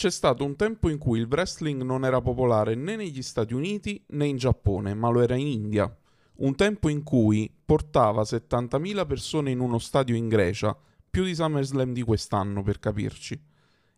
C'è 0.00 0.10
stato 0.10 0.46
un 0.46 0.56
tempo 0.56 0.88
in 0.88 0.96
cui 0.96 1.18
il 1.18 1.26
wrestling 1.26 1.82
non 1.82 2.06
era 2.06 2.22
popolare 2.22 2.74
né 2.74 2.96
negli 2.96 3.20
Stati 3.20 3.52
Uniti 3.52 4.02
né 4.12 4.24
in 4.24 4.38
Giappone, 4.38 4.94
ma 4.94 5.10
lo 5.10 5.20
era 5.20 5.34
in 5.34 5.46
India. 5.46 5.94
Un 6.36 6.54
tempo 6.54 6.88
in 6.88 7.02
cui 7.02 7.54
portava 7.62 8.22
70.000 8.22 9.06
persone 9.06 9.50
in 9.50 9.60
uno 9.60 9.78
stadio 9.78 10.16
in 10.16 10.28
Grecia, 10.28 10.74
più 11.10 11.22
di 11.22 11.34
SummerSlam 11.34 11.92
di 11.92 12.00
quest'anno 12.00 12.62
per 12.62 12.78
capirci. 12.78 13.38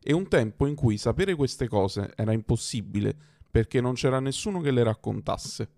E 0.02 0.12
un 0.12 0.26
tempo 0.26 0.66
in 0.66 0.74
cui 0.74 0.98
sapere 0.98 1.36
queste 1.36 1.68
cose 1.68 2.12
era 2.16 2.32
impossibile 2.32 3.16
perché 3.48 3.80
non 3.80 3.94
c'era 3.94 4.18
nessuno 4.18 4.60
che 4.60 4.72
le 4.72 4.82
raccontasse. 4.82 5.70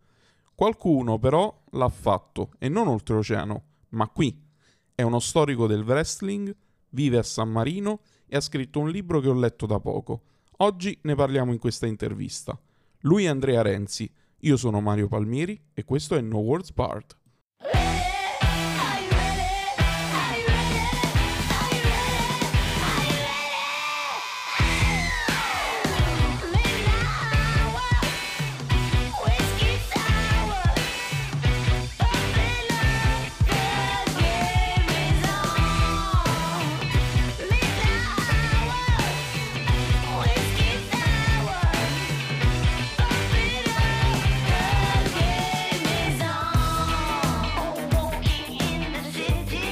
Qualcuno 0.54 1.18
però 1.18 1.64
l'ha 1.72 1.90
fatto, 1.90 2.52
e 2.58 2.70
non 2.70 2.88
oltreoceano, 2.88 3.64
ma 3.90 4.08
qui. 4.08 4.42
È 4.94 5.02
uno 5.02 5.20
storico 5.20 5.66
del 5.66 5.82
wrestling, 5.82 6.56
vive 6.88 7.18
a 7.18 7.22
San 7.22 7.50
Marino 7.50 8.00
e 8.34 8.36
ha 8.36 8.40
scritto 8.40 8.80
un 8.80 8.90
libro 8.90 9.20
che 9.20 9.28
ho 9.28 9.32
letto 9.32 9.64
da 9.64 9.78
poco. 9.78 10.22
Oggi 10.56 10.98
ne 11.02 11.14
parliamo 11.14 11.52
in 11.52 11.60
questa 11.60 11.86
intervista. 11.86 12.58
Lui 13.02 13.26
è 13.26 13.28
Andrea 13.28 13.62
Renzi, 13.62 14.12
io 14.40 14.56
sono 14.56 14.80
Mario 14.80 15.06
Palmieri 15.06 15.56
e 15.72 15.84
questo 15.84 16.16
è 16.16 16.20
No 16.20 16.38
Words 16.38 16.72
Part. 16.72 17.16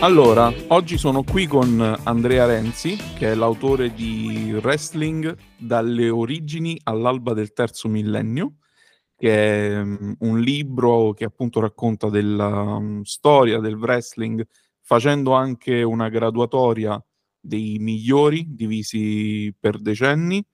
Allora, 0.03 0.53
oggi 0.70 0.98
sono 0.98 1.22
qui 1.22 1.47
con 1.47 1.81
Andrea 2.03 2.45
Renzi, 2.45 2.97
che 3.17 3.31
è 3.31 3.34
l'autore 3.36 3.95
di 3.95 4.53
Wrestling 4.53 5.36
dalle 5.56 6.11
origini 6.11 6.77
all'alba 6.83 7.34
del 7.34 7.53
terzo 7.53 7.89
millennio, 7.89 8.56
che 9.14 9.69
è 9.69 9.80
um, 9.80 10.17
un 10.19 10.41
libro 10.41 11.12
che 11.12 11.25
appunto 11.25 11.61
racconta 11.61 12.11
della 12.11 12.48
um, 12.48 13.03
storia 13.03 13.61
del 13.61 13.77
wrestling, 13.77 14.45
facendo 14.80 15.34
anche 15.34 15.84
una 15.84 16.08
graduatoria 16.08 17.00
dei 17.39 17.77
migliori 17.78 18.45
divisi 18.48 19.55
per 19.56 19.78
decenni 19.78 20.45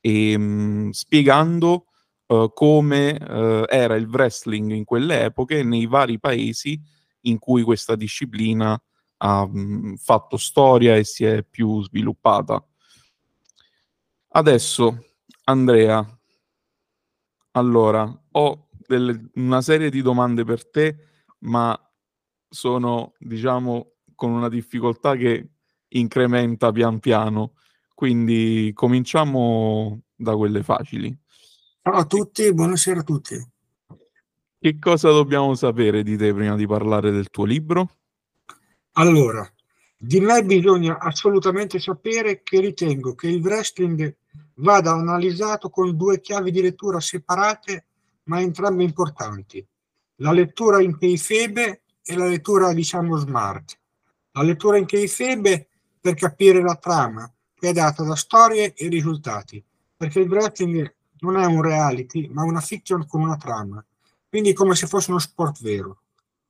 e 0.00 0.34
um, 0.34 0.88
spiegando 0.92 1.88
uh, 2.28 2.50
come 2.54 3.18
uh, 3.20 3.64
era 3.68 3.96
il 3.96 4.06
wrestling 4.06 4.70
in 4.70 4.84
quelle 4.84 5.24
epoche 5.24 5.62
nei 5.62 5.84
vari 5.84 6.18
paesi 6.18 6.96
in 7.28 7.38
cui 7.38 7.62
questa 7.62 7.96
disciplina 7.96 8.80
ha 9.18 9.46
mh, 9.46 9.58
mm, 9.58 9.94
fatto 9.94 10.36
storia 10.36 10.96
e 10.96 11.04
si 11.04 11.24
è 11.24 11.42
più 11.42 11.82
sviluppata. 11.82 12.64
Adesso, 14.30 15.04
Andrea, 15.44 16.18
allora, 17.52 18.22
ho 18.32 18.68
delle, 18.86 19.30
una 19.34 19.60
serie 19.62 19.90
di 19.90 20.02
domande 20.02 20.44
per 20.44 20.68
te, 20.68 20.96
ma 21.40 21.76
sono, 22.48 23.14
diciamo, 23.18 23.94
con 24.14 24.30
una 24.30 24.48
difficoltà 24.48 25.16
che 25.16 25.50
incrementa 25.88 26.72
pian 26.72 26.98
piano. 27.00 27.54
Quindi 27.94 28.70
cominciamo 28.74 30.02
da 30.14 30.36
quelle 30.36 30.62
facili. 30.62 31.16
Ciao 31.82 31.94
a 31.94 32.04
tutti, 32.04 32.52
buonasera 32.52 33.00
a 33.00 33.02
tutti. 33.02 33.57
Che 34.60 34.76
cosa 34.80 35.10
dobbiamo 35.10 35.54
sapere 35.54 36.02
di 36.02 36.16
te 36.16 36.34
prima 36.34 36.56
di 36.56 36.66
parlare 36.66 37.12
del 37.12 37.30
tuo 37.30 37.44
libro? 37.44 37.90
Allora, 38.94 39.48
di 39.96 40.18
me 40.18 40.42
bisogna 40.42 40.98
assolutamente 40.98 41.78
sapere 41.78 42.42
che 42.42 42.58
ritengo 42.58 43.14
che 43.14 43.28
il 43.28 43.40
wrestling 43.40 44.16
vada 44.54 44.90
analizzato 44.90 45.70
con 45.70 45.96
due 45.96 46.20
chiavi 46.20 46.50
di 46.50 46.60
lettura 46.60 46.98
separate, 46.98 47.86
ma 48.24 48.40
entrambe 48.40 48.82
importanti. 48.82 49.64
La 50.16 50.32
lettura 50.32 50.82
in 50.82 50.98
kayfabe 50.98 51.82
e 52.02 52.16
la 52.16 52.26
lettura, 52.26 52.72
diciamo, 52.72 53.16
smart. 53.16 53.78
La 54.32 54.42
lettura 54.42 54.76
in 54.76 54.86
kayfabe 54.86 55.68
per 56.00 56.14
capire 56.14 56.60
la 56.62 56.74
trama, 56.74 57.32
che 57.54 57.68
è 57.68 57.72
data 57.72 58.02
da 58.02 58.16
storie 58.16 58.74
e 58.74 58.88
risultati, 58.88 59.62
perché 59.96 60.18
il 60.18 60.28
wrestling 60.28 60.96
non 61.20 61.36
è 61.36 61.44
un 61.44 61.62
reality, 61.62 62.26
ma 62.26 62.42
una 62.42 62.60
fiction 62.60 63.06
con 63.06 63.20
una 63.20 63.36
trama 63.36 63.80
quindi 64.28 64.52
come 64.52 64.74
se 64.74 64.86
fosse 64.86 65.10
uno 65.10 65.20
sport 65.20 65.62
vero. 65.62 66.02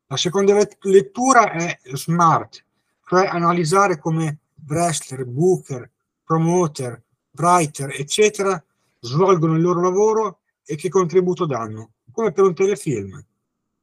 La 0.06 0.16
seconda 0.16 0.55
lettura 0.81 1.53
è 1.53 1.78
smart, 1.93 2.65
cioè 3.06 3.27
analizzare 3.27 3.99
come 3.99 4.39
wrestler, 4.66 5.25
booker, 5.25 5.91
promoter, 6.25 7.03
writer, 7.33 7.91
eccetera, 7.91 8.62
svolgono 9.00 9.55
il 9.55 9.62
loro 9.62 9.81
lavoro 9.81 10.41
e 10.65 10.77
che 10.77 10.89
contributo 10.89 11.47
danno, 11.47 11.93
come 12.12 12.33
per 12.33 12.44
un 12.44 12.55
telefilm. 12.55 13.25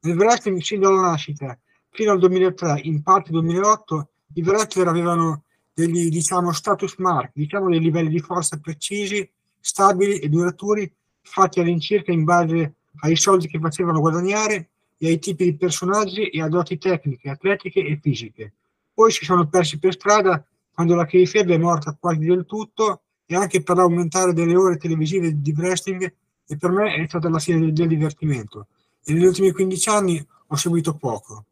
Nel 0.00 0.16
wrestling 0.16 0.60
sin 0.60 0.80
dalla 0.80 1.00
nascita 1.00 1.58
fino 1.90 2.12
al 2.12 2.18
2003, 2.18 2.80
in 2.84 3.02
parte 3.02 3.30
2008, 3.30 4.08
i 4.34 4.42
wrestler 4.42 4.88
avevano 4.88 5.44
degli 5.72 6.08
diciamo, 6.08 6.52
status 6.52 6.96
mark, 6.96 7.32
diciamo 7.34 7.68
dei 7.68 7.80
livelli 7.80 8.08
di 8.08 8.20
forza 8.20 8.58
precisi, 8.58 9.28
stabili 9.58 10.18
e 10.18 10.28
duraturi, 10.28 10.90
fatti 11.20 11.60
all'incirca 11.60 12.12
in 12.12 12.24
base 12.24 12.75
ai 13.00 13.16
soldi 13.16 13.48
che 13.48 13.58
facevano 13.58 14.00
guadagnare 14.00 14.68
e 14.98 15.08
ai 15.08 15.18
tipi 15.18 15.44
di 15.44 15.56
personaggi 15.56 16.28
e 16.28 16.40
a 16.40 16.48
doti 16.48 16.78
tecniche, 16.78 17.30
atletiche 17.30 17.84
e 17.84 17.98
fisiche. 18.00 18.52
Poi 18.94 19.10
si 19.10 19.24
sono 19.24 19.46
persi 19.46 19.78
per 19.78 19.92
strada 19.92 20.44
quando 20.72 20.94
la 20.94 21.06
kayfabe 21.06 21.54
è 21.54 21.58
morta 21.58 21.96
quasi 21.98 22.20
del 22.20 22.46
tutto 22.46 23.02
e 23.26 23.34
anche 23.34 23.62
per 23.62 23.78
aumentare 23.78 24.32
delle 24.32 24.56
ore 24.56 24.76
televisive 24.76 25.40
di 25.40 25.52
wrestling 25.56 26.14
e 26.46 26.56
per 26.56 26.70
me 26.70 26.94
è 26.94 27.06
stata 27.08 27.28
la 27.28 27.38
fine 27.38 27.60
del, 27.60 27.72
del 27.72 27.88
divertimento. 27.88 28.68
E 29.04 29.12
negli 29.12 29.24
ultimi 29.24 29.52
15 29.52 29.88
anni 29.88 30.26
ho 30.48 30.56
seguito 30.56 30.94
poco. 30.94 31.44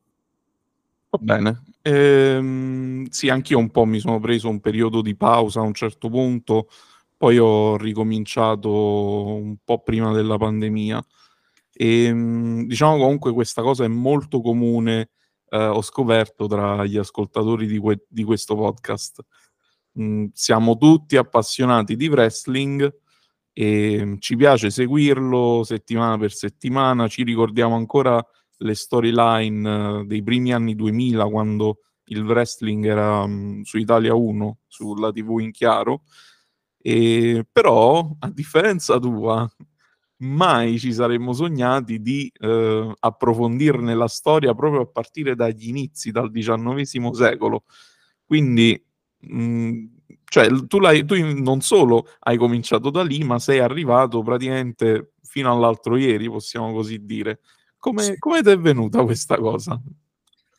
Va 1.10 1.18
bene. 1.20 1.62
Ehm, 1.82 3.06
sì, 3.10 3.28
anch'io 3.28 3.58
un 3.58 3.70
po' 3.70 3.84
mi 3.84 3.98
sono 3.98 4.18
preso 4.20 4.48
un 4.48 4.60
periodo 4.60 5.02
di 5.02 5.14
pausa 5.14 5.60
a 5.60 5.64
un 5.64 5.74
certo 5.74 6.08
punto, 6.08 6.68
poi 7.16 7.38
ho 7.38 7.76
ricominciato 7.76 8.70
un 8.70 9.56
po' 9.64 9.82
prima 9.82 10.12
della 10.12 10.36
pandemia. 10.36 11.04
E, 11.74 12.04
ehm, 12.04 12.66
diciamo 12.66 12.96
comunque 12.96 13.32
questa 13.32 13.62
cosa 13.62 13.84
è 13.84 13.88
molto 13.88 14.40
comune, 14.40 15.10
eh, 15.50 15.66
ho 15.66 15.82
scoperto 15.82 16.46
tra 16.46 16.84
gli 16.84 16.96
ascoltatori 16.96 17.66
di, 17.66 17.78
que- 17.78 18.06
di 18.08 18.24
questo 18.24 18.54
podcast. 18.56 19.20
Mm, 20.00 20.26
siamo 20.32 20.76
tutti 20.76 21.16
appassionati 21.16 21.96
di 21.96 22.08
wrestling 22.08 22.92
e 23.52 24.16
ci 24.18 24.36
piace 24.36 24.70
seguirlo 24.70 25.62
settimana 25.64 26.18
per 26.18 26.32
settimana, 26.32 27.06
ci 27.08 27.22
ricordiamo 27.22 27.76
ancora 27.76 28.24
le 28.58 28.74
storyline 28.74 30.00
eh, 30.00 30.04
dei 30.06 30.22
primi 30.22 30.52
anni 30.52 30.74
2000 30.74 31.24
quando 31.26 31.78
il 32.06 32.22
wrestling 32.22 32.84
era 32.84 33.22
um, 33.22 33.62
su 33.62 33.78
Italia 33.78 34.14
1, 34.14 34.58
sulla 34.66 35.10
TV 35.12 35.38
in 35.40 35.52
chiaro. 35.52 36.02
E, 36.78 37.46
però, 37.50 38.16
a 38.18 38.30
differenza 38.30 38.98
tua, 38.98 39.48
mai 40.24 40.78
ci 40.78 40.92
saremmo 40.92 41.32
sognati 41.32 42.00
di 42.00 42.30
eh, 42.40 42.92
approfondirne 42.98 43.94
la 43.94 44.08
storia 44.08 44.54
proprio 44.54 44.82
a 44.82 44.86
partire 44.86 45.34
dagli 45.34 45.68
inizi, 45.68 46.10
dal 46.10 46.30
XIX 46.30 47.10
secolo. 47.10 47.64
Quindi, 48.24 48.82
mh, 49.20 49.42
mm, 49.42 49.84
cioè, 50.24 50.48
tu, 50.66 50.78
tu, 51.04 51.40
non 51.40 51.60
solo 51.60 52.08
hai 52.20 52.36
cominciato 52.36 52.90
da 52.90 53.02
lì, 53.02 53.22
ma 53.22 53.38
sei 53.38 53.60
arrivato 53.60 54.22
praticamente 54.22 55.12
fino 55.22 55.52
all'altro 55.52 55.96
ieri, 55.96 56.28
possiamo 56.28 56.72
così 56.72 57.04
dire. 57.04 57.40
Come, 57.78 58.02
sì. 58.02 58.18
come 58.18 58.42
ti 58.42 58.50
è 58.50 58.58
venuta 58.58 59.02
questa 59.04 59.36
cosa? 59.36 59.80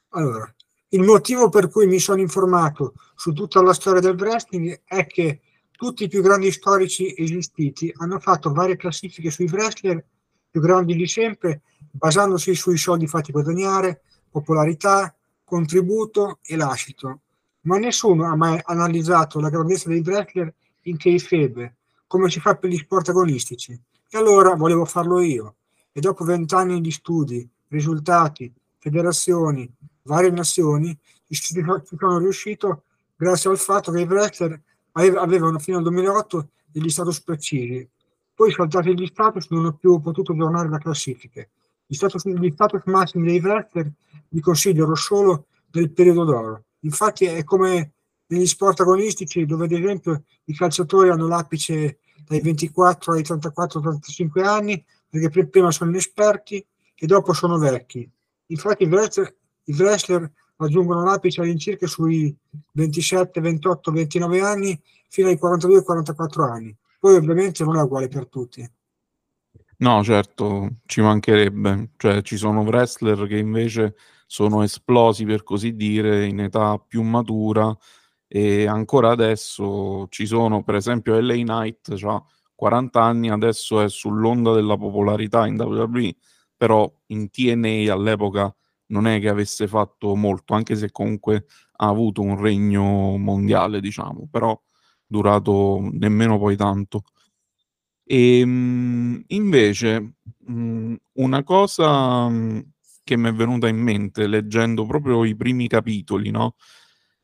Allora, 0.10 0.54
il 0.90 1.02
motivo 1.02 1.50
per 1.50 1.70
cui 1.70 1.88
mi 1.88 2.00
sono 2.00 2.22
informato 2.22 2.94
su 3.16 3.34
tutta 3.34 3.62
la 3.62 3.74
storia 3.74 4.00
del 4.00 4.16
wrestling 4.18 4.84
è 4.86 5.06
che 5.08 5.42
tutti 5.78 6.06
i 6.06 6.08
più 6.08 6.22
grandi 6.22 6.52
storici 6.52 7.14
esistiti 7.18 7.94
hanno 7.98 8.20
fatto 8.20 8.52
varie 8.52 8.78
classifiche 8.78 9.30
sui 9.30 9.50
wrestler 9.52 10.04
più 10.50 10.62
grandi 10.62 10.96
di 10.96 11.08
sempre, 11.08 11.62
basandosi 11.92 12.56
sui 12.56 12.78
soldi 12.78 13.08
fatti 13.08 13.32
guadagnare, 13.32 14.02
popolarità, 14.30 15.14
contributo 15.44 16.40
e 16.42 16.56
lascito. 16.56 17.22
Ma 17.62 17.78
nessuno 17.78 18.26
ha 18.26 18.36
mai 18.36 18.60
analizzato 18.64 19.40
la 19.40 19.50
grandezza 19.50 19.90
dei 19.90 20.02
wrestler 20.02 20.54
in 20.84 20.98
kayfabe, 20.98 21.76
come 22.08 22.30
si 22.30 22.40
fa 22.40 22.56
per 22.56 22.70
gli 22.70 22.78
sport 22.78 23.10
agonistici. 23.10 23.78
E 24.10 24.18
allora 24.18 24.56
volevo 24.56 24.86
farlo 24.86 25.20
io. 25.20 25.56
E 25.92 26.00
dopo 26.00 26.24
vent'anni 26.24 26.80
di 26.80 26.92
studi, 26.92 27.48
risultati, 27.70 28.52
federazioni, 28.78 29.70
varie 30.04 30.30
nazioni, 30.30 30.98
ci 31.28 31.64
sono 31.98 32.18
riuscito 32.20 32.84
grazie 33.16 33.50
al 33.50 33.58
fatto 33.58 33.92
che 33.92 34.02
i 34.02 34.06
wrestler 34.06 34.62
avevano 34.96 35.60
fino 35.60 35.78
al 35.78 35.84
2008 35.84 36.50
degli 36.72 36.90
status 36.90 37.22
precisi. 37.22 37.88
Poi 38.34 38.52
saltati 38.52 38.94
gli 38.94 39.06
status 39.06 39.50
non 39.50 39.66
ho 39.66 39.74
più 39.74 40.00
potuto 40.00 40.32
aggiornare 40.32 40.70
la 40.70 40.78
classifica. 40.78 41.46
Gli 41.86 41.94
status, 41.94 42.28
gli 42.28 42.52
status 42.52 42.82
massimi 42.86 43.28
dei 43.28 43.40
wrestler 43.40 43.92
li 44.30 44.40
considero 44.42 44.96
solo 44.96 45.48
del 45.70 45.92
periodo 45.92 46.24
d'oro. 46.24 46.64
Infatti 46.82 47.26
è 47.26 47.44
come 47.44 47.94
negli 48.28 48.48
sport 48.48 48.80
agonistici 48.80 49.46
dove 49.46 49.66
ad 49.66 49.72
esempio 49.72 50.24
i 50.46 50.54
calciatori 50.54 51.10
hanno 51.10 51.28
l'apice 51.28 52.00
dai 52.28 52.42
24 52.42 53.14
ai 53.14 53.22
34-35 53.22 54.44
anni 54.44 54.84
perché 55.10 55.48
prima 55.48 55.72
sono 55.72 55.92
inesperti 55.92 56.66
e 56.96 57.06
dopo 57.06 57.34
sono 57.34 57.58
vecchi. 57.58 58.10
Infatti 58.48 58.84
i 58.84 58.88
wrestler, 58.88 59.36
i 59.66 59.74
wrestler 59.74 60.32
raggiungono 60.58 61.04
l'apice 61.04 61.42
all'incirca 61.42 61.88
sui 61.88 62.36
27, 62.72 63.40
28, 63.42 63.92
29 63.92 64.42
anni 64.42 64.82
fino 65.10 65.28
ai 65.28 65.38
42, 65.38 65.84
44 65.84 66.44
anni. 66.44 66.76
Poi 67.00 67.16
ovviamente 67.16 67.64
non 67.64 67.78
è 67.78 67.82
uguale 67.82 68.08
per 68.08 68.28
tutti. 68.28 68.68
No, 69.78 70.04
certo, 70.04 70.78
ci 70.86 71.02
mancherebbe. 71.02 71.92
Cioè, 71.98 72.22
ci 72.22 72.38
sono 72.38 72.62
wrestler 72.62 73.28
che 73.28 73.38
invece 73.38 73.96
sono 74.26 74.64
esplosi, 74.64 75.26
per 75.26 75.44
così 75.44 75.76
dire, 75.76 76.26
in 76.26 76.40
età 76.40 76.78
più 76.78 77.02
matura 77.04 77.76
e 78.28 78.66
ancora 78.68 79.12
adesso 79.12 80.08
ci 80.10 80.26
sono, 80.26 80.64
per 80.64 80.76
esempio, 80.76 81.20
LA 81.20 81.36
Knight, 81.36 81.96
cioè 81.96 82.22
40 82.56 83.02
anni, 83.02 83.30
adesso 83.30 83.82
è 83.82 83.90
sull'onda 83.90 84.54
della 84.54 84.78
popolarità 84.78 85.46
in 85.46 85.60
WWE, 85.60 86.16
però 86.56 86.92
in 87.08 87.30
TNA 87.30 87.94
all'epoca 87.94 88.54
non 88.88 89.08
è 89.08 89.20
che 89.20 89.30
avesse 89.30 89.68
fatto 89.68 90.16
molto, 90.16 90.54
anche 90.54 90.76
se 90.76 90.92
comunque 90.92 91.46
ha 91.78 91.88
avuto 91.88 92.22
un 92.22 92.40
regno 92.40 93.18
mondiale, 93.18 93.82
diciamo, 93.82 94.28
però 94.32 94.60
durato 95.08 95.80
nemmeno 95.92 96.38
poi 96.40 96.56
tanto. 96.56 97.04
E 98.08 98.40
ehm, 98.40 99.24
invece 99.28 100.14
mh, 100.46 100.94
una 101.14 101.44
cosa 101.44 102.28
mh, 102.30 102.74
che 103.04 103.18
mi 103.18 103.30
è 103.30 103.34
venuta 103.34 103.68
in 103.68 103.78
mente 103.78 104.28
leggendo 104.28 104.86
proprio 104.86 105.24
i 105.26 105.36
primi 105.36 105.68
capitoli, 105.68 106.30
no? 106.30 106.56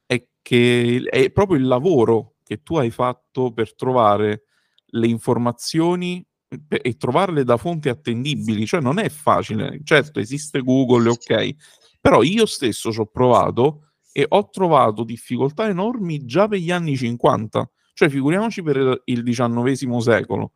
È 0.05 0.25
che 0.41 1.03
è 1.09 1.31
proprio 1.31 1.57
il 1.57 1.67
lavoro 1.67 2.35
che 2.43 2.63
tu 2.63 2.77
hai 2.77 2.89
fatto 2.91 3.53
per 3.53 3.75
trovare 3.75 4.43
le 4.93 5.07
informazioni 5.07 6.25
e 6.67 6.97
trovarle 6.97 7.43
da 7.43 7.55
fonti 7.55 7.87
attendibili, 7.87 8.65
cioè 8.65 8.81
non 8.81 8.99
è 8.99 9.09
facile. 9.09 9.79
Certo, 9.83 10.19
esiste 10.19 10.61
Google, 10.61 11.09
ok, 11.09 11.55
però 12.01 12.21
io 12.23 12.45
stesso 12.45 12.91
ci 12.91 12.99
ho 12.99 13.05
provato 13.05 13.91
e 14.11 14.25
ho 14.27 14.49
trovato 14.49 15.03
difficoltà 15.03 15.67
enormi 15.69 16.25
già 16.25 16.47
per 16.47 16.59
gli 16.59 16.71
anni 16.71 16.97
50, 16.97 17.69
cioè 17.93 18.09
figuriamoci 18.09 18.61
per 18.61 19.01
il 19.05 19.23
XIX 19.23 19.97
secolo. 19.97 20.51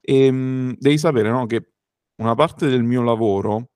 E, 0.00 0.24
ehm, 0.24 0.76
devi 0.78 0.96
sapere 0.96 1.30
no, 1.30 1.44
che 1.46 1.72
una 2.16 2.34
parte 2.34 2.68
del 2.68 2.82
mio 2.82 3.02
lavoro 3.02 3.70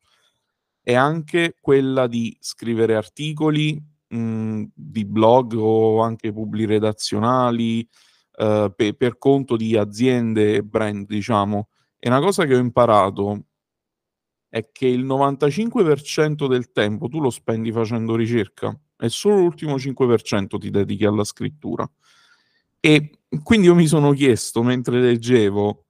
è 0.82 0.94
anche 0.94 1.56
quella 1.60 2.06
di 2.06 2.36
scrivere 2.40 2.96
articoli 2.96 3.80
mh, 4.08 4.64
di 4.74 5.04
blog 5.04 5.54
o 5.54 6.00
anche 6.00 6.32
pubblici 6.32 6.66
redazionali, 6.66 7.86
eh, 8.36 8.72
pe- 8.74 8.94
per 8.94 9.18
conto 9.18 9.56
di 9.56 9.76
aziende 9.76 10.54
e 10.56 10.62
brand, 10.62 11.06
diciamo. 11.06 11.68
E 11.98 12.08
una 12.08 12.20
cosa 12.20 12.44
che 12.46 12.54
ho 12.54 12.58
imparato 12.58 13.44
è 14.48 14.68
che 14.70 14.86
il 14.86 15.04
95% 15.04 16.46
del 16.46 16.72
tempo 16.72 17.08
tu 17.08 17.20
lo 17.20 17.30
spendi 17.30 17.72
facendo 17.72 18.14
ricerca 18.14 18.78
e 18.98 19.08
solo 19.08 19.36
l'ultimo 19.38 19.78
5% 19.78 20.58
ti 20.58 20.68
dedichi 20.70 21.06
alla 21.06 21.24
scrittura. 21.24 21.90
E 22.80 23.20
quindi 23.42 23.68
io 23.68 23.74
mi 23.74 23.86
sono 23.86 24.12
chiesto 24.12 24.62
mentre 24.62 25.00
leggevo 25.00 25.86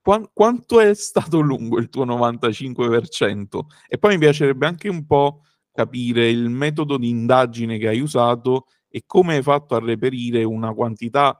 qu- 0.00 0.30
quanto 0.32 0.80
è 0.80 0.94
stato 0.94 1.40
lungo 1.40 1.78
il 1.78 1.88
tuo 1.90 2.04
95%? 2.04 3.66
E 3.88 3.98
poi 3.98 4.12
mi 4.14 4.18
piacerebbe 4.18 4.66
anche 4.66 4.88
un 4.88 5.06
po' 5.06 5.42
capire 5.72 6.28
il 6.30 6.48
metodo 6.48 6.96
di 6.96 7.08
indagine 7.10 7.78
che 7.78 7.88
hai 7.88 8.00
usato 8.00 8.66
e 8.88 9.02
come 9.06 9.36
hai 9.36 9.42
fatto 9.42 9.74
a 9.74 9.80
reperire 9.80 10.44
una 10.44 10.72
quantità 10.72 11.38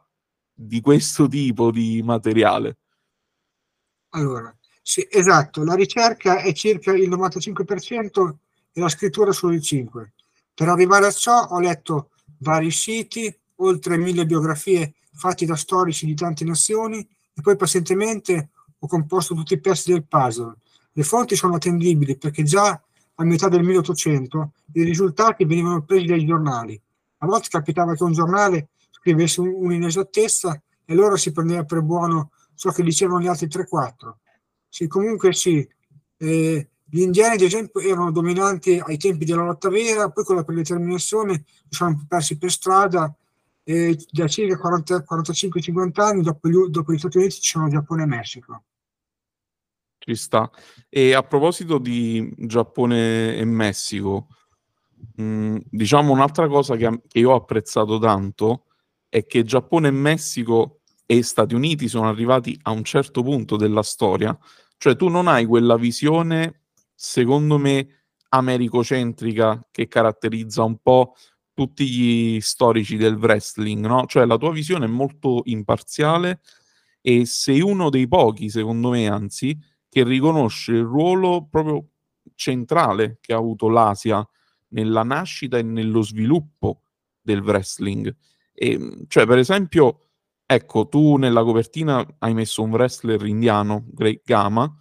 di 0.60 0.80
questo 0.80 1.28
tipo 1.28 1.70
di 1.70 2.02
materiale? 2.02 2.78
Allora, 4.10 4.52
sì, 4.82 5.06
esatto, 5.08 5.62
la 5.62 5.74
ricerca 5.74 6.40
è 6.40 6.52
circa 6.52 6.92
il 6.92 7.08
95% 7.08 8.34
e 8.72 8.80
la 8.80 8.88
scrittura 8.88 9.30
solo 9.30 9.52
il 9.52 9.60
5%. 9.62 10.08
Per 10.52 10.68
arrivare 10.68 11.06
a 11.06 11.12
ciò 11.12 11.44
ho 11.50 11.60
letto 11.60 12.10
vari 12.38 12.72
siti, 12.72 13.32
oltre 13.56 13.96
mille 13.96 14.26
biografie 14.26 14.94
fatte 15.12 15.46
da 15.46 15.54
storici 15.54 16.06
di 16.06 16.14
tante 16.14 16.44
nazioni 16.44 16.98
e 16.98 17.40
poi 17.40 17.54
pazientemente 17.54 18.50
ho 18.80 18.86
composto 18.88 19.34
tutti 19.36 19.54
i 19.54 19.60
pezzi 19.60 19.92
del 19.92 20.04
puzzle. 20.04 20.56
Le 20.90 21.02
fonti 21.04 21.36
sono 21.36 21.54
attendibili 21.54 22.16
perché 22.16 22.42
già 22.42 22.82
a 23.14 23.24
metà 23.24 23.48
del 23.48 23.62
1800 23.62 24.52
i 24.72 24.82
risultati 24.82 25.44
venivano 25.44 25.84
presi 25.84 26.06
dai 26.06 26.26
giornali. 26.26 26.80
A 27.18 27.26
volte 27.26 27.48
capitava 27.48 27.94
che 27.94 28.02
un 28.02 28.12
giornale 28.12 28.70
scrivesse 29.00 29.40
un'inesattezza 29.40 30.62
e 30.84 30.92
allora 30.92 31.16
si 31.16 31.32
prendeva 31.32 31.64
per 31.64 31.82
buono 31.82 32.30
ciò 32.54 32.70
che 32.70 32.82
dicevano 32.82 33.20
gli 33.20 33.26
altri 33.26 33.46
3-4. 33.46 34.14
Sì, 34.68 34.86
comunque 34.86 35.32
sì, 35.32 35.66
eh, 36.16 36.68
gli 36.90 37.00
indiani 37.00 37.34
ad 37.34 37.40
esempio 37.42 37.80
erano 37.80 38.10
dominanti 38.10 38.80
ai 38.82 38.96
tempi 38.96 39.24
della 39.24 39.44
lotta 39.44 39.68
vera, 39.68 40.10
poi 40.10 40.24
con 40.24 40.36
la 40.36 40.44
predeterminazione 40.44 41.44
si 41.44 41.66
sono 41.68 42.04
persi 42.08 42.38
per 42.38 42.50
strada 42.50 43.14
e 43.62 44.02
da 44.10 44.26
circa 44.26 44.58
45-50 44.58 46.00
anni 46.00 46.22
dopo 46.22 46.48
gli, 46.48 46.56
dopo 46.70 46.92
gli 46.92 46.98
Stati 46.98 47.18
Uniti 47.18 47.40
ci 47.40 47.50
sono 47.50 47.68
Giappone 47.68 48.04
e 48.04 48.06
Messico. 48.06 48.62
Ci 49.98 50.14
sta. 50.14 50.50
E 50.88 51.12
a 51.12 51.22
proposito 51.22 51.76
di 51.76 52.32
Giappone 52.38 53.36
e 53.36 53.44
Messico, 53.44 54.28
mh, 55.16 55.22
mm, 55.22 55.56
diciamo 55.68 56.12
un'altra 56.12 56.48
cosa 56.48 56.76
che, 56.76 57.02
che 57.06 57.18
io 57.18 57.32
ho 57.32 57.36
apprezzato 57.36 57.98
tanto 57.98 58.67
è 59.08 59.26
che 59.26 59.44
Giappone 59.44 59.88
e 59.88 59.92
Messico 59.92 60.80
e 61.06 61.22
Stati 61.22 61.54
Uniti 61.54 61.88
sono 61.88 62.08
arrivati 62.08 62.58
a 62.62 62.70
un 62.70 62.84
certo 62.84 63.22
punto 63.22 63.56
della 63.56 63.82
storia, 63.82 64.36
cioè 64.76 64.96
tu 64.96 65.08
non 65.08 65.26
hai 65.28 65.46
quella 65.46 65.76
visione, 65.76 66.62
secondo 66.94 67.58
me, 67.58 68.04
americocentrica 68.30 69.66
che 69.70 69.88
caratterizza 69.88 70.62
un 70.62 70.78
po' 70.78 71.14
tutti 71.54 71.88
gli 71.88 72.40
storici 72.40 72.96
del 72.96 73.14
wrestling, 73.16 73.84
no? 73.86 74.04
Cioè 74.06 74.26
la 74.26 74.36
tua 74.36 74.52
visione 74.52 74.84
è 74.84 74.88
molto 74.88 75.40
imparziale 75.44 76.40
e 77.00 77.24
sei 77.26 77.60
uno 77.62 77.90
dei 77.90 78.06
pochi, 78.06 78.50
secondo 78.50 78.90
me, 78.90 79.08
anzi, 79.08 79.58
che 79.88 80.04
riconosce 80.04 80.72
il 80.72 80.82
ruolo 80.82 81.48
proprio 81.50 81.88
centrale 82.34 83.18
che 83.20 83.32
ha 83.32 83.38
avuto 83.38 83.68
l'Asia 83.68 84.24
nella 84.68 85.02
nascita 85.02 85.58
e 85.58 85.62
nello 85.62 86.02
sviluppo 86.02 86.82
del 87.20 87.40
wrestling. 87.40 88.14
E, 88.58 88.72
ehm, 88.72 89.04
cioè, 89.06 89.26
per 89.26 89.38
esempio, 89.38 90.08
ecco, 90.44 90.88
tu 90.88 91.16
nella 91.16 91.44
copertina 91.44 92.04
hai 92.18 92.34
messo 92.34 92.62
un 92.62 92.72
wrestler 92.72 93.24
indiano, 93.24 93.84
Great 93.86 94.22
Gama, 94.24 94.76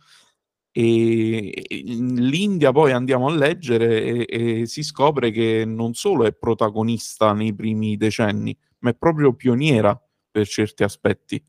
e 0.71 1.63
l'India 1.69 2.71
poi 2.71 2.91
andiamo 2.91 3.27
a 3.27 3.35
leggere 3.35 4.25
e, 4.25 4.61
e, 4.61 4.65
si 4.67 4.83
scopre 4.83 5.31
che 5.31 5.63
non 5.65 5.93
solo 5.95 6.25
è 6.25 6.33
protagonista 6.33 7.33
nei 7.33 7.53
primi 7.55 7.97
decenni, 7.97 8.55
ma 8.79 8.91
è 8.91 8.95
proprio 8.95 9.33
pioniera 9.33 9.99
per 10.29 10.47
certi 10.47 10.83
aspetti. 10.83 11.43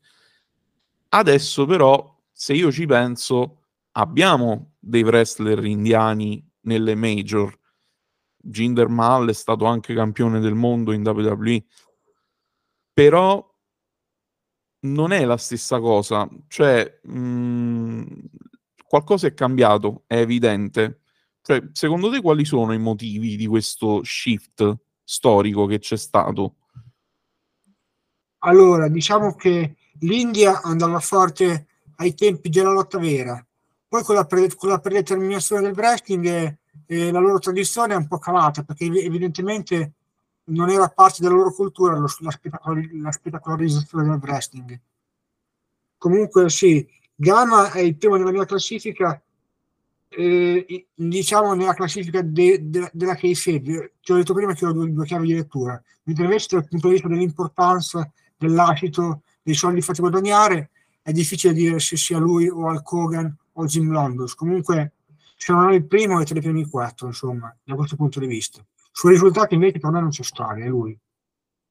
Adesso 1.09 1.65
però, 1.65 2.17
se 2.31 2.53
io 2.53 2.71
ci 2.71 2.85
penso, 2.85 3.65
abbiamo 3.93 4.73
dei 4.79 5.03
wrestler 5.03 5.63
indiani 5.65 6.43
nelle 6.61 6.95
major. 6.95 7.55
Jinder 8.41 8.87
Mahal 8.87 9.29
è 9.29 9.33
stato 9.33 9.65
anche 9.65 9.93
campione 9.93 10.39
del 10.39 10.55
mondo 10.55 10.91
in 10.91 11.05
WWE 11.05 11.63
però 12.99 13.49
non 14.81 15.13
è 15.13 15.23
la 15.23 15.37
stessa 15.37 15.79
cosa, 15.79 16.27
cioè 16.49 16.99
mh, 17.03 17.17
mhmm, 17.17 18.05
qualcosa 18.85 19.27
è 19.27 19.33
cambiato, 19.33 20.03
è 20.05 20.17
evidente. 20.17 21.03
Cioè, 21.41 21.69
secondo 21.71 22.11
te 22.11 22.19
quali 22.19 22.43
sono 22.43 22.73
i 22.73 22.77
motivi 22.77 23.37
di 23.37 23.47
questo 23.47 24.03
shift 24.03 24.79
storico 25.01 25.65
che 25.65 25.79
c'è 25.79 25.95
stato? 25.95 26.55
Allora, 28.39 28.89
diciamo 28.89 29.33
che 29.35 29.77
l'India 29.99 30.61
andava 30.61 30.99
forte 30.99 31.67
ai 31.95 32.13
tempi 32.15 32.49
della 32.49 32.71
lotta 32.71 32.99
vera, 32.99 33.41
poi 33.87 34.03
con 34.03 34.15
la, 34.15 34.25
pre- 34.25 34.53
con 34.55 34.67
la 34.67 34.79
predeterminazione 34.79 35.61
del 35.61 35.73
wrestling 35.73 36.57
eh, 36.85 37.11
la 37.13 37.19
loro 37.19 37.39
tradizione 37.39 37.93
è 37.93 37.97
un 37.97 38.07
po' 38.07 38.17
calata 38.17 38.63
perché 38.63 38.83
evidentemente 38.83 39.93
non 40.49 40.69
era 40.69 40.87
parte 40.89 41.21
della 41.21 41.35
loro 41.35 41.51
cultura 41.51 41.97
lo, 41.97 42.07
la, 42.19 42.31
spettacolari, 42.31 42.99
la, 42.99 43.11
spettacolarizzazione 43.11 44.03
del 44.03 44.19
wrestling. 44.21 44.79
Comunque 45.97 46.49
sì, 46.49 46.87
Gama 47.15 47.71
è 47.71 47.79
il 47.79 47.97
primo 47.97 48.15
nella 48.15 48.31
mia 48.31 48.45
classifica, 48.45 49.21
eh, 50.07 50.87
diciamo 50.93 51.53
nella 51.53 51.73
classifica 51.73 52.21
de, 52.21 52.69
de, 52.69 52.89
della 52.93 53.15
Kayfabe, 53.15 53.93
ti 54.01 54.11
ho 54.11 54.15
detto 54.15 54.33
prima 54.33 54.53
che 54.53 54.65
ho 54.65 54.71
due, 54.71 54.91
due 54.91 55.05
chiavi 55.05 55.27
di 55.27 55.33
lettura, 55.33 55.81
mentre 56.03 56.23
invece 56.23 56.47
dal 56.51 56.67
punto 56.67 56.87
di 56.87 56.93
vista 56.93 57.09
dell'importanza, 57.09 58.11
dell'ascito, 58.37 59.23
dei 59.41 59.55
soldi 59.55 59.81
fatti 59.81 60.01
guadagnare, 60.01 60.69
è 61.01 61.11
difficile 61.11 61.53
dire 61.53 61.79
se 61.79 61.97
sia 61.97 62.17
lui 62.17 62.47
o 62.47 62.67
Al 62.67 62.83
Kogan 62.83 63.35
o 63.53 63.65
Jim 63.65 63.91
Londos. 63.91 64.35
Comunque, 64.35 64.93
se 65.35 65.51
non 65.51 65.69
è 65.69 65.73
il 65.73 65.85
primo, 65.85 66.19
è 66.19 66.25
tra 66.25 66.37
i 66.37 66.41
primi 66.41 66.65
quattro, 66.65 67.07
insomma, 67.07 67.55
da 67.63 67.75
questo 67.75 67.95
punto 67.95 68.19
di 68.19 68.27
vista. 68.27 68.63
Sui 68.99 69.11
risultati 69.11 69.53
invece 69.53 69.79
per 69.79 69.91
me 69.91 70.01
non 70.01 70.09
c'è 70.09 70.23
storia, 70.23 70.65
è 70.65 70.67
lui. 70.67 70.99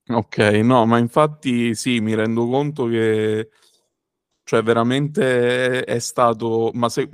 Ok, 0.08 0.38
no, 0.38 0.86
ma 0.86 0.96
infatti 0.96 1.74
sì, 1.74 2.00
mi 2.00 2.14
rendo 2.14 2.48
conto 2.48 2.86
che 2.86 3.50
cioè 4.44 4.62
veramente 4.62 5.84
è 5.84 5.98
stato, 5.98 6.70
ma 6.72 6.88
se, 6.88 7.06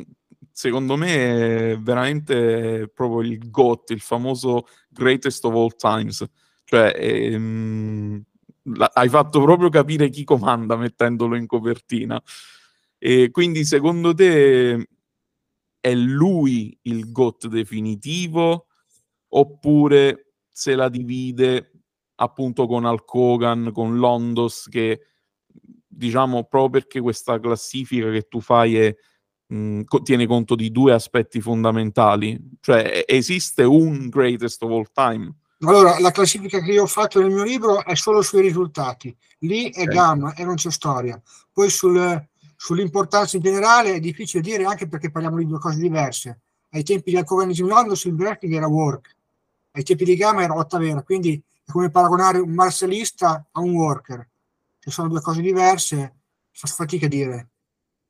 secondo 0.53 0.97
me 0.97 1.73
è 1.73 1.79
veramente 1.81 2.89
proprio 2.95 3.23
il 3.29 3.51
GOT, 3.51 3.91
il 3.91 3.99
famoso 3.99 4.69
greatest 4.89 5.45
of 5.47 5.55
all 5.55 5.75
times. 5.75 6.25
Cioè, 6.63 6.95
ehm, 6.97 8.23
la, 8.75 8.93
hai 8.95 9.09
fatto 9.09 9.43
proprio 9.43 9.69
capire 9.69 10.11
chi 10.11 10.23
comanda 10.23 10.77
mettendolo 10.77 11.35
in 11.35 11.47
copertina. 11.49 12.23
E 12.99 13.33
quindi 13.33 13.65
secondo 13.65 14.15
te 14.15 14.91
è 15.81 15.93
lui 15.93 16.79
il 16.83 17.11
GOT 17.11 17.49
definitivo 17.49 18.69
oppure 19.37 20.35
se 20.49 20.75
la 20.75 20.89
divide 20.89 21.71
appunto 22.17 22.67
con 22.67 22.85
Alcogan, 22.85 23.71
con 23.73 23.97
Londos 23.99 24.69
che 24.69 25.01
diciamo 25.87 26.45
proprio 26.45 26.83
perché 26.83 27.01
questa 27.01 27.39
classifica 27.41 28.11
che 28.11 28.29
tu 28.29 28.41
fai 28.41 28.77
è, 28.77 28.95
mh, 29.47 29.83
tiene 30.03 30.27
conto 30.27 30.55
di 30.55 30.71
due 30.71 30.93
aspetti 30.93 31.41
fondamentali, 31.41 32.39
cioè 32.61 33.05
esiste 33.07 33.63
un 33.63 34.09
greatest 34.09 34.63
of 34.63 34.71
all 34.71 34.87
time. 34.93 35.35
Allora, 35.61 35.99
la 35.99 36.11
classifica 36.11 36.61
che 36.61 36.73
io 36.73 36.83
ho 36.83 36.87
fatto 36.87 37.21
nel 37.21 37.31
mio 37.31 37.45
libro 37.45 37.85
è 37.85 37.95
solo 37.95 38.23
sui 38.23 38.43
risultati, 38.43 39.17
lì 39.41 39.71
è 39.71 39.83
okay. 39.83 39.95
gamma 39.95 40.35
e 40.35 40.45
non 40.45 40.57
c'è 40.57 40.71
storia. 40.71 41.21
Poi 41.53 41.71
sul, 41.71 42.29
sull'importanza 42.57 43.37
in 43.37 43.43
generale 43.43 43.95
è 43.95 44.01
difficile 44.01 44.43
dire 44.43 44.65
anche 44.65 44.89
perché 44.89 45.11
parliamo 45.11 45.39
di 45.39 45.47
due 45.47 45.59
cose 45.59 45.79
diverse. 45.79 46.41
Ai 46.71 46.83
tempi 46.83 47.11
di 47.11 47.17
Alcovanism 47.17 47.67
Londos 47.67 48.05
il 48.05 48.15
breaking 48.15 48.53
era 48.53 48.67
work, 48.67 49.14
ai 49.77 49.83
tempi 49.83 50.05
di 50.05 50.15
gamma 50.15 50.43
era 50.43 50.55
lotta 50.55 50.79
vera, 50.79 51.03
quindi 51.03 51.43
è 51.65 51.71
come 51.71 51.91
paragonare 51.91 52.39
un 52.39 52.51
marzialista 52.51 53.49
a 53.51 53.61
un 53.61 53.73
worker 53.75 54.29
che 54.79 54.91
sono 54.91 55.09
due 55.09 55.21
cose 55.21 55.41
diverse, 55.41 56.15
fa 56.51 56.69
fatica 56.69 57.07
a 57.07 57.09
dire. 57.09 57.49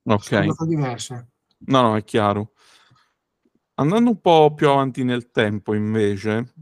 Ok. 0.03 0.23
Sono 0.23 0.45
due 0.45 0.55
cose 0.55 0.71
diverse. 0.71 1.29
No, 1.67 1.81
no, 1.81 1.97
è 1.97 2.05
chiaro. 2.05 2.53
Andando 3.77 4.11
un 4.11 4.21
po' 4.21 4.53
più 4.55 4.69
avanti 4.69 5.05
nel 5.05 5.31
tempo, 5.31 5.73
invece, 5.75 6.53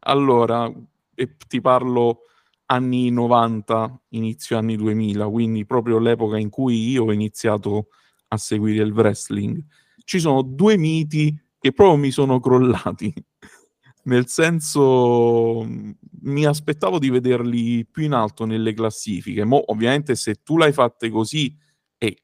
allora, 0.00 0.72
e 1.14 1.36
ti 1.48 1.60
parlo 1.60 2.20
anni 2.66 3.10
90, 3.10 4.02
inizio 4.10 4.56
anni 4.56 4.76
2000, 4.76 5.26
quindi 5.26 5.66
proprio 5.66 5.98
l'epoca 5.98 6.38
in 6.38 6.48
cui 6.48 6.90
io 6.90 7.06
ho 7.06 7.12
iniziato 7.12 7.88
a 8.28 8.36
seguire 8.36 8.84
il 8.84 8.92
wrestling. 8.92 9.60
Ci 10.04 10.20
sono 10.20 10.42
due 10.42 10.76
miti 10.76 11.36
che 11.58 11.72
proprio 11.72 11.96
mi 11.96 12.10
sono 12.10 12.38
crollati 12.38 13.12
nel 14.08 14.26
senso 14.26 15.66
mi 16.22 16.46
aspettavo 16.46 16.98
di 16.98 17.10
vederli 17.10 17.86
più 17.86 18.04
in 18.04 18.14
alto 18.14 18.46
nelle 18.46 18.72
classifiche. 18.72 19.44
Mo, 19.44 19.62
ovviamente, 19.70 20.14
se 20.14 20.36
tu 20.42 20.56
l'hai 20.56 20.72
fatte 20.72 21.10
così 21.10 21.54
e 21.98 22.22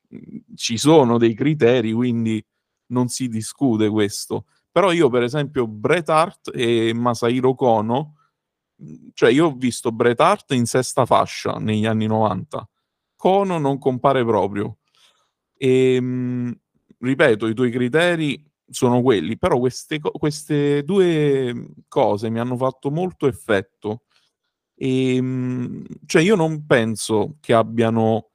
ci 0.54 0.78
sono 0.78 1.18
dei 1.18 1.34
criteri, 1.34 1.92
quindi 1.92 2.44
non 2.86 3.08
si 3.08 3.28
discute 3.28 3.88
questo. 3.88 4.46
Però 4.72 4.92
io, 4.92 5.10
per 5.10 5.22
esempio, 5.22 5.66
Bret 5.66 6.08
Hart 6.08 6.50
e 6.54 6.92
Masahiro 6.94 7.54
Kono, 7.54 8.16
cioè 9.12 9.30
io 9.30 9.46
ho 9.46 9.54
visto 9.54 9.92
Bret 9.92 10.20
Hart 10.20 10.52
in 10.52 10.66
sesta 10.66 11.04
fascia 11.04 11.58
negli 11.58 11.84
anni 11.84 12.06
90. 12.06 12.68
Kono 13.14 13.58
non 13.58 13.78
compare 13.78 14.24
proprio. 14.24 14.78
E, 15.56 16.56
ripeto, 16.98 17.46
i 17.46 17.54
tuoi 17.54 17.70
criteri 17.70 18.52
sono 18.68 19.02
quelli, 19.02 19.36
però 19.38 19.58
queste, 19.58 20.00
queste 20.00 20.82
due 20.84 21.68
cose 21.88 22.30
mi 22.30 22.38
hanno 22.38 22.56
fatto 22.56 22.90
molto 22.90 23.26
effetto. 23.26 24.04
E, 24.74 25.16
ehm, 25.16 25.84
cioè 26.06 26.22
io 26.22 26.36
non 26.36 26.66
penso 26.66 27.36
che 27.40 27.52
abbiano 27.54 28.30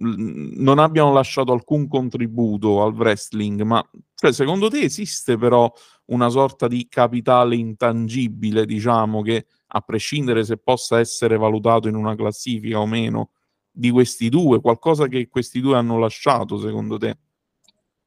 non 0.00 0.78
abbiano 0.78 1.12
lasciato 1.12 1.52
alcun 1.52 1.88
contributo 1.88 2.82
al 2.82 2.94
wrestling, 2.94 3.62
ma 3.62 3.84
cioè, 4.14 4.32
secondo 4.32 4.68
te 4.68 4.82
esiste 4.82 5.36
però 5.36 5.72
una 6.06 6.28
sorta 6.28 6.68
di 6.68 6.86
capitale 6.88 7.56
intangibile, 7.56 8.64
diciamo, 8.64 9.22
che 9.22 9.46
a 9.66 9.80
prescindere 9.80 10.44
se 10.44 10.56
possa 10.56 11.00
essere 11.00 11.36
valutato 11.36 11.88
in 11.88 11.96
una 11.96 12.14
classifica 12.14 12.78
o 12.78 12.86
meno, 12.86 13.32
di 13.70 13.90
questi 13.90 14.28
due, 14.28 14.60
qualcosa 14.60 15.08
che 15.08 15.28
questi 15.28 15.60
due 15.60 15.76
hanno 15.76 15.98
lasciato, 15.98 16.58
secondo 16.58 16.96
te? 16.96 17.18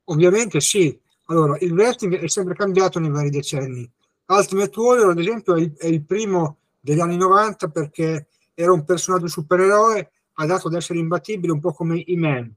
Ovviamente 0.06 0.60
sì, 0.62 0.98
allora, 1.32 1.58
il 1.62 1.72
wrestling 1.72 2.18
è 2.18 2.28
sempre 2.28 2.56
cambiato 2.56 3.00
nei 3.00 3.10
vari 3.10 3.30
decenni. 3.30 3.90
Ultimate 4.26 4.80
Warrior, 4.80 5.12
ad 5.12 5.20
esempio, 5.20 5.56
è 5.56 5.62
il, 5.62 5.74
è 5.78 5.88
il 5.88 6.04
primo 6.04 6.58
degli 6.80 7.00
anni 7.00 7.16
90 7.16 7.70
perché 7.70 8.28
era 8.54 8.74
un 8.74 8.84
personaggio 8.84 9.28
supereroe 9.28 10.12
adatto 10.34 10.68
ad 10.68 10.74
essere 10.74 11.00
imbattibile, 11.00 11.54
un 11.54 11.62
po' 11.62 11.72
come 11.72 12.04
E-Man. 12.04 12.54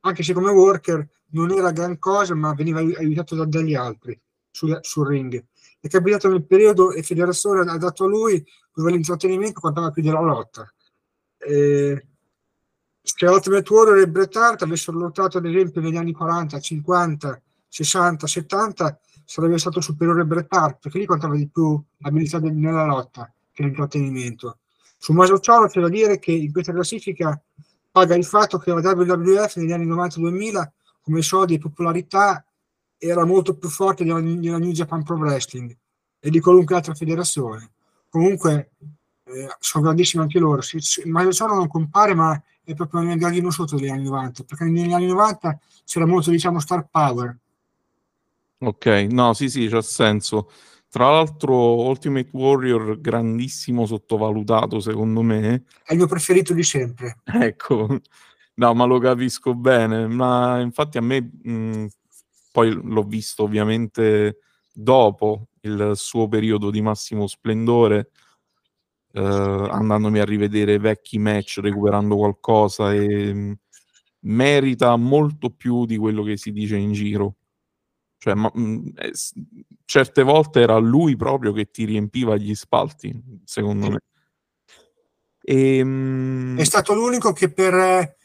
Anche 0.00 0.22
se 0.22 0.32
come 0.32 0.50
worker 0.50 1.06
non 1.30 1.50
era 1.50 1.70
gran 1.70 1.98
cosa, 1.98 2.34
ma 2.34 2.54
veniva 2.54 2.80
aiutato 2.80 3.34
da, 3.34 3.44
dagli 3.44 3.74
altri 3.74 4.18
sul, 4.50 4.78
sul 4.80 5.06
ring. 5.06 5.44
È 5.80 5.88
capitato 5.88 6.28
nel 6.28 6.46
periodo 6.46 6.92
e 6.92 7.02
federazione 7.02 7.70
adatto 7.70 8.04
a 8.04 8.08
lui, 8.08 8.42
dove 8.72 8.90
l'intrattenimento 8.90 9.60
contava 9.60 9.90
più 9.90 10.02
della 10.02 10.20
lotta. 10.20 10.72
Eh, 11.38 12.06
se 13.02 13.26
Ultimate 13.26 13.70
Warrior 13.70 13.98
e 13.98 14.08
Bret 14.08 14.34
Hart 14.34 14.62
avessero 14.62 14.98
lottato, 14.98 15.36
ad 15.36 15.44
esempio, 15.44 15.82
negli 15.82 15.96
anni 15.96 16.12
40, 16.12 16.58
50 17.74 18.26
60, 18.26 18.26
70 18.28 19.00
sarebbe 19.24 19.58
stato 19.58 19.80
superiore 19.80 20.20
a 20.20 20.24
Bret 20.24 20.46
Hart, 20.48 20.78
perché 20.80 20.98
lì 20.98 21.06
contava 21.06 21.34
di 21.34 21.48
più 21.48 21.82
l'abilità 21.98 22.38
nella 22.38 22.84
lotta 22.84 23.32
che 23.52 23.64
l'intrattenimento. 23.64 24.58
Su 24.96 25.12
Maso 25.12 25.40
Ciao 25.40 25.66
c'è 25.66 25.80
da 25.80 25.88
dire 25.88 26.20
che 26.20 26.30
in 26.30 26.52
questa 26.52 26.72
classifica 26.72 27.40
paga 27.90 28.14
il 28.14 28.24
fatto 28.24 28.58
che 28.58 28.70
la 28.72 28.76
WWF 28.76 29.56
negli 29.56 29.72
anni 29.72 29.86
90-2000 29.86 30.68
come 31.02 31.22
soldi 31.22 31.54
e 31.54 31.58
popolarità 31.58 32.44
era 32.96 33.24
molto 33.24 33.56
più 33.56 33.68
forte 33.68 34.04
della, 34.04 34.20
della 34.20 34.58
New 34.58 34.70
Japan 34.70 35.02
Pro 35.02 35.16
Wrestling 35.16 35.76
e 36.20 36.30
di 36.30 36.40
qualunque 36.40 36.76
altra 36.76 36.94
federazione. 36.94 37.72
Comunque 38.08 38.70
eh, 39.24 39.48
sono 39.58 39.84
grandissimi 39.84 40.22
anche 40.22 40.38
loro. 40.38 40.62
Mario 41.06 41.32
Ciao 41.32 41.48
non 41.48 41.66
compare, 41.66 42.14
ma 42.14 42.40
è 42.62 42.72
proprio 42.74 43.00
nel 43.00 43.18
gradino 43.18 43.50
sotto 43.50 43.76
degli 43.76 43.88
anni 43.88 44.04
90, 44.04 44.44
perché 44.44 44.64
negli 44.64 44.92
anni 44.92 45.06
90 45.06 45.58
c'era 45.84 46.06
molto, 46.06 46.30
diciamo, 46.30 46.60
star 46.60 46.86
power 46.88 47.36
Ok, 48.66 48.86
no, 49.10 49.34
sì, 49.34 49.48
sì, 49.50 49.68
c'ha 49.68 49.82
senso. 49.82 50.50
Tra 50.88 51.10
l'altro, 51.10 51.82
Ultimate 51.86 52.30
Warrior, 52.32 53.00
grandissimo 53.00 53.84
sottovalutato, 53.84 54.80
secondo 54.80 55.22
me. 55.22 55.64
È 55.84 55.92
il 55.92 55.98
mio 55.98 56.06
preferito 56.06 56.54
di 56.54 56.62
sempre. 56.62 57.18
Ecco, 57.26 58.00
no, 58.54 58.74
ma 58.74 58.84
lo 58.84 58.98
capisco 58.98 59.54
bene. 59.54 60.06
Ma 60.06 60.60
infatti 60.60 60.96
a 60.98 61.02
me, 61.02 61.20
mh, 61.20 61.86
poi 62.52 62.70
l'ho 62.72 63.02
visto 63.02 63.42
ovviamente 63.42 64.38
dopo 64.72 65.48
il 65.62 65.92
suo 65.94 66.28
periodo 66.28 66.70
di 66.70 66.80
massimo 66.80 67.26
splendore, 67.26 68.10
eh, 69.12 69.20
andandomi 69.20 70.20
a 70.20 70.24
rivedere 70.24 70.78
vecchi 70.78 71.18
match, 71.18 71.58
recuperando 71.60 72.16
qualcosa 72.16 72.92
e 72.94 73.34
mh, 73.34 73.58
merita 74.20 74.96
molto 74.96 75.50
più 75.50 75.84
di 75.86 75.96
quello 75.96 76.22
che 76.22 76.36
si 76.36 76.52
dice 76.52 76.76
in 76.76 76.92
giro. 76.92 77.34
Cioè, 78.24 78.32
ma, 78.32 78.50
mh, 78.54 78.60
mm, 78.62 78.86
eh, 78.96 79.12
certe 79.84 80.22
volte 80.22 80.62
era 80.62 80.78
lui 80.78 81.14
proprio 81.14 81.52
che 81.52 81.70
ti 81.70 81.84
riempiva 81.84 82.36
gli 82.36 82.54
spalti, 82.54 83.14
secondo 83.44 83.90
me. 83.90 83.98
E, 85.42 85.76
ehm, 85.76 85.88
mh... 86.54 86.58
È 86.58 86.64
stato 86.64 86.94
l'unico 86.94 87.34
che 87.34 87.52
per 87.52 87.74
eh, 87.74 88.16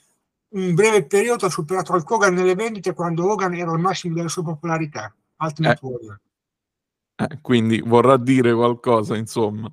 un 0.52 0.74
breve 0.74 1.06
periodo 1.06 1.48
ha 1.48 1.50
superato 1.50 1.92
Hulk 1.92 2.10
Hogan 2.12 2.34
nelle 2.34 2.56
vendite 2.56 2.94
quando 2.94 3.30
Hogan 3.30 3.54
era 3.56 3.72
al 3.72 3.80
massimo 3.82 4.16
della 4.16 4.30
sua 4.30 4.44
popolarità. 4.44 5.14
Ultimate 5.38 5.80
eh. 5.86 7.26
Eh, 7.26 7.42
quindi 7.42 7.82
vorrà 7.82 8.16
dire 8.16 8.54
qualcosa, 8.54 9.18
insomma. 9.18 9.70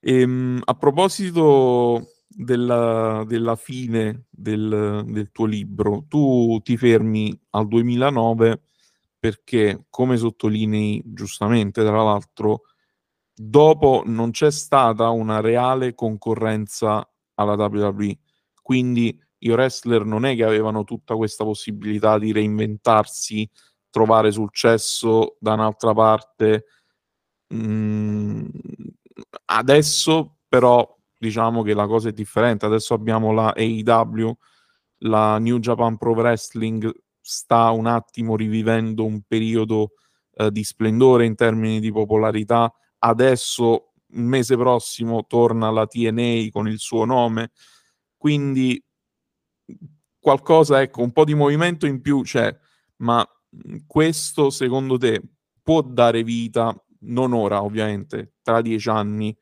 E, 0.00 0.20
ehm, 0.20 0.30
mh, 0.30 0.62
a 0.66 0.74
proposito 0.74 2.08
della, 2.26 3.24
della 3.26 3.56
fine 3.56 4.26
del, 4.28 5.02
del, 5.06 5.30
tuo 5.32 5.46
libro, 5.46 6.04
tu 6.08 6.60
ti 6.62 6.76
fermi 6.76 7.34
al 7.52 7.66
2009 7.66 8.64
perché, 9.18 9.86
come 9.90 10.16
sottolinei 10.16 11.02
giustamente, 11.04 11.82
tra 11.82 12.02
l'altro, 12.02 12.62
dopo 13.34 14.02
non 14.06 14.30
c'è 14.30 14.50
stata 14.50 15.08
una 15.10 15.40
reale 15.40 15.94
concorrenza 15.94 17.08
alla 17.34 17.54
WWE. 17.54 18.18
Quindi 18.62 19.18
i 19.38 19.50
wrestler 19.50 20.04
non 20.04 20.24
è 20.24 20.34
che 20.34 20.44
avevano 20.44 20.84
tutta 20.84 21.14
questa 21.16 21.44
possibilità 21.44 22.18
di 22.18 22.32
reinventarsi, 22.32 23.48
trovare 23.90 24.32
successo 24.32 25.36
da 25.40 25.54
un'altra 25.54 25.92
parte. 25.94 26.64
Mm, 27.54 28.46
adesso 29.46 30.38
però 30.48 30.96
diciamo 31.18 31.62
che 31.62 31.74
la 31.74 31.86
cosa 31.86 32.08
è 32.08 32.12
differente. 32.12 32.66
Adesso 32.66 32.94
abbiamo 32.94 33.32
la 33.32 33.54
AEW, 33.56 34.36
la 35.02 35.38
New 35.38 35.58
Japan 35.58 35.96
Pro 35.96 36.12
Wrestling 36.12 36.92
sta 37.30 37.70
un 37.72 37.86
attimo 37.86 38.36
rivivendo 38.36 39.04
un 39.04 39.20
periodo 39.20 39.90
eh, 40.34 40.50
di 40.50 40.64
splendore 40.64 41.26
in 41.26 41.34
termini 41.34 41.78
di 41.78 41.92
popolarità. 41.92 42.72
Adesso, 43.00 43.92
il 44.12 44.22
mese 44.22 44.56
prossimo, 44.56 45.26
torna 45.26 45.70
la 45.70 45.86
TNA 45.86 46.48
con 46.50 46.68
il 46.68 46.78
suo 46.78 47.04
nome. 47.04 47.50
Quindi 48.16 48.82
qualcosa, 50.18 50.80
ecco, 50.80 51.02
un 51.02 51.12
po' 51.12 51.24
di 51.24 51.34
movimento 51.34 51.84
in 51.84 52.00
più 52.00 52.22
c'è, 52.22 52.50
ma 52.96 53.26
questo 53.86 54.48
secondo 54.48 54.96
te 54.96 55.20
può 55.62 55.82
dare 55.82 56.22
vita, 56.22 56.74
non 57.00 57.34
ora 57.34 57.62
ovviamente, 57.62 58.36
tra 58.40 58.62
dieci 58.62 58.88
anni, 58.88 59.36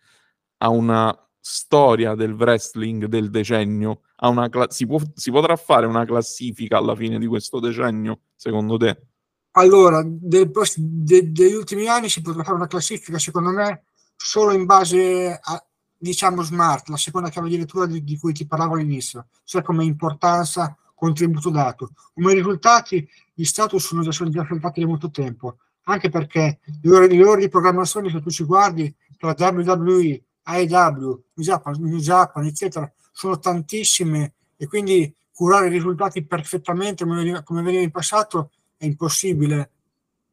a 0.59 0.71
una 0.71 1.17
storia 1.39 2.17
del 2.17 2.33
wrestling 2.33 3.05
del 3.05 3.31
decennio? 3.31 4.01
A 4.17 4.29
una 4.29 4.49
cla- 4.49 4.71
si, 4.71 4.87
può, 4.87 4.99
si 5.15 5.31
potrà 5.31 5.57
fare 5.57 5.87
una 5.87 6.05
classifica 6.05 6.79
alla 6.79 6.97
fine 6.97 7.19
di 7.19 7.27
questo 7.27 7.61
decennio, 7.61 8.21
secondo 8.35 8.77
te? 8.77 9.09
Allora, 9.53 10.03
del, 10.05 10.51
de, 10.77 11.33
degli 11.33 11.55
ultimi 11.55 11.87
anni 11.87 12.09
si 12.09 12.21
potrà 12.21 12.43
fare 12.43 12.57
una 12.57 12.67
classifica, 12.67 13.19
secondo 13.19 13.51
me, 13.51 13.85
solo 14.17 14.53
in 14.53 14.65
base 14.67 15.39
a, 15.43 15.67
diciamo, 15.97 16.43
smart, 16.43 16.89
la 16.89 16.97
seconda 16.97 17.31
chiave 17.31 17.49
di 17.49 17.59
lettura 17.59 17.87
di, 17.87 18.03
di 18.05 18.19
cui 18.19 18.33
ti 18.33 18.47
parlavo 18.47 18.75
all'inizio, 18.75 19.29
cioè 19.45 19.63
come 19.63 19.85
importanza, 19.85 20.77
contributo 20.95 21.51
dato. 21.51 21.91
Come 22.15 22.35
risultati, 22.35 23.07
gli 23.33 23.45
status 23.45 23.85
sono 23.85 24.03
già, 24.03 24.13
sono 24.13 24.31
già 24.31 24.45
fatti 24.45 24.81
da 24.81 24.87
molto 24.87 25.11
tempo, 25.11 25.59
anche 25.85 26.09
perché 26.09 26.61
le 26.83 26.95
ore, 26.95 27.07
le 27.09 27.25
ore 27.25 27.41
di 27.43 27.49
programmazione, 27.49 28.11
se 28.11 28.21
tu 28.21 28.31
ci 28.31 28.45
guardi, 28.45 28.95
tra 29.19 29.35
WWE, 29.39 30.23
AEW, 30.43 31.25
New 31.35 31.45
Japan, 31.45 31.75
New 31.79 31.99
Japan, 31.99 32.45
eccetera, 32.45 32.91
sono 33.17 33.39
tantissime 33.39 34.35
e 34.59 34.67
quindi 34.67 35.11
curare 35.33 35.69
i 35.69 35.71
risultati 35.71 36.23
perfettamente 36.23 37.05
come 37.05 37.17
veniva, 37.17 37.43
come 37.43 37.63
veniva 37.63 37.83
in 37.83 37.91
passato 37.91 38.51
è 38.77 38.85
impossibile. 38.85 39.71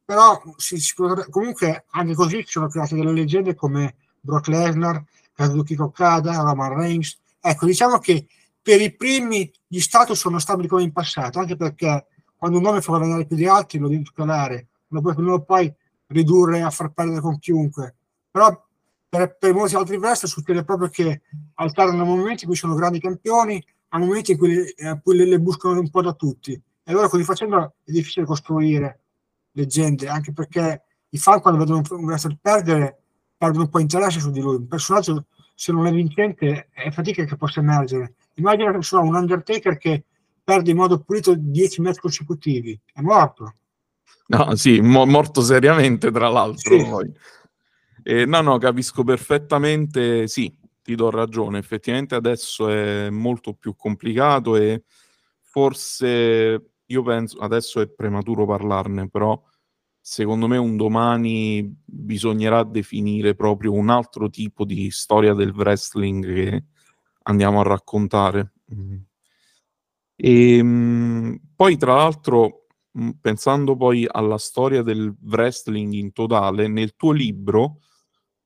Però 0.04 0.42
si, 0.58 0.78
si 0.78 0.94
comunque 1.30 1.86
anche 1.92 2.14
così 2.14 2.42
si 2.42 2.52
sono 2.52 2.68
create 2.68 2.94
delle 2.94 3.12
leggende 3.12 3.54
come 3.54 3.94
Brock 4.20 4.48
Lesnar, 4.48 5.02
Kazuki 5.32 5.74
Okada, 5.78 6.42
Roman 6.42 6.74
Reigns. 6.74 7.18
Ecco, 7.40 7.64
diciamo 7.64 7.98
che 8.00 8.26
per 8.60 8.82
i 8.82 8.94
primi 8.94 9.50
gli 9.66 9.80
status 9.80 10.18
sono 10.18 10.38
stabili 10.38 10.68
come 10.68 10.82
in 10.82 10.92
passato, 10.92 11.38
anche 11.38 11.56
perché 11.56 12.06
quando 12.36 12.58
un 12.58 12.64
nome 12.64 12.82
fa 12.82 12.90
guadagnare 12.90 13.24
più 13.24 13.36
di 13.36 13.46
altri 13.46 13.78
lo 13.78 13.88
devi 13.88 14.02
tutelare, 14.02 14.66
lo, 14.88 15.00
puoi, 15.00 15.42
puoi 15.42 15.74
ridurre 16.08 16.60
a 16.60 16.68
far 16.68 16.92
perdere 16.92 17.22
con 17.22 17.38
chiunque. 17.38 17.94
Però 18.30 18.63
per, 19.14 19.36
per 19.38 19.54
molti 19.54 19.76
altri 19.76 19.96
wrestler 19.96 20.28
succede 20.28 20.64
proprio 20.64 20.88
che 20.88 21.22
alternano 21.54 22.04
momenti 22.04 22.42
in 22.42 22.48
cui 22.48 22.58
sono 22.58 22.74
grandi 22.74 22.98
campioni 22.98 23.64
a 23.90 23.98
momenti 23.98 24.32
in 24.32 24.38
cui, 24.38 24.64
eh, 24.64 25.00
cui 25.02 25.16
le, 25.16 25.24
le, 25.26 25.38
buscano 25.38 25.78
un 25.78 25.88
po' 25.88 26.02
da 26.02 26.12
tutti. 26.14 26.52
E 26.52 26.90
allora 26.90 27.08
così 27.08 27.22
facendo 27.22 27.74
è 27.84 27.92
difficile 27.92 28.26
costruire 28.26 29.02
leggende, 29.52 30.08
anche 30.08 30.32
perché 30.32 30.82
i 31.10 31.18
fan 31.18 31.40
quando 31.40 31.60
vedono 31.60 31.82
un 31.88 32.04
wrestler 32.04 32.36
perdere 32.40 33.02
perdono 33.36 33.64
un 33.64 33.70
po' 33.70 33.78
interesse 33.78 34.18
su 34.18 34.32
di 34.32 34.40
lui. 34.40 34.56
Un 34.56 34.66
personaggio 34.66 35.26
se 35.54 35.70
non 35.70 35.86
è 35.86 35.92
vincente 35.92 36.68
è 36.72 36.90
fatica 36.90 37.24
che 37.24 37.36
possa 37.36 37.60
emergere. 37.60 38.14
Immagina 38.34 38.72
che 38.72 38.82
sono 38.82 39.04
un 39.04 39.14
Undertaker 39.14 39.78
che 39.78 40.04
perde 40.42 40.72
in 40.72 40.76
modo 40.76 40.98
pulito 40.98 41.34
10 41.36 41.80
match 41.82 42.00
consecutivi, 42.00 42.78
è 42.92 43.00
morto. 43.00 43.54
No, 44.26 44.56
sì, 44.56 44.80
mo- 44.80 45.06
morto 45.06 45.40
seriamente 45.40 46.10
tra 46.10 46.28
l'altro. 46.28 46.76
Sì. 46.76 47.12
Eh, 48.06 48.26
no, 48.26 48.42
no, 48.42 48.58
capisco 48.58 49.02
perfettamente, 49.02 50.28
sì, 50.28 50.54
ti 50.82 50.94
do 50.94 51.08
ragione, 51.08 51.56
effettivamente 51.58 52.14
adesso 52.14 52.68
è 52.68 53.08
molto 53.08 53.54
più 53.54 53.74
complicato 53.76 54.56
e 54.56 54.84
forse 55.40 56.72
io 56.84 57.02
penso, 57.02 57.38
adesso 57.38 57.80
è 57.80 57.88
prematuro 57.88 58.44
parlarne, 58.44 59.08
però 59.08 59.42
secondo 59.98 60.48
me 60.48 60.58
un 60.58 60.76
domani 60.76 61.74
bisognerà 61.82 62.62
definire 62.64 63.34
proprio 63.34 63.72
un 63.72 63.88
altro 63.88 64.28
tipo 64.28 64.66
di 64.66 64.90
storia 64.90 65.32
del 65.32 65.52
wrestling 65.54 66.26
che 66.26 66.64
andiamo 67.22 67.60
a 67.60 67.62
raccontare. 67.62 68.52
Mm. 68.74 68.96
E 70.16 70.56
ehm, 70.58 71.40
poi 71.56 71.78
tra 71.78 71.94
l'altro, 71.94 72.66
mm, 72.98 73.10
pensando 73.22 73.76
poi 73.76 74.06
alla 74.06 74.36
storia 74.36 74.82
del 74.82 75.14
wrestling 75.22 75.94
in 75.94 76.12
totale, 76.12 76.68
nel 76.68 76.96
tuo 76.96 77.12
libro 77.12 77.78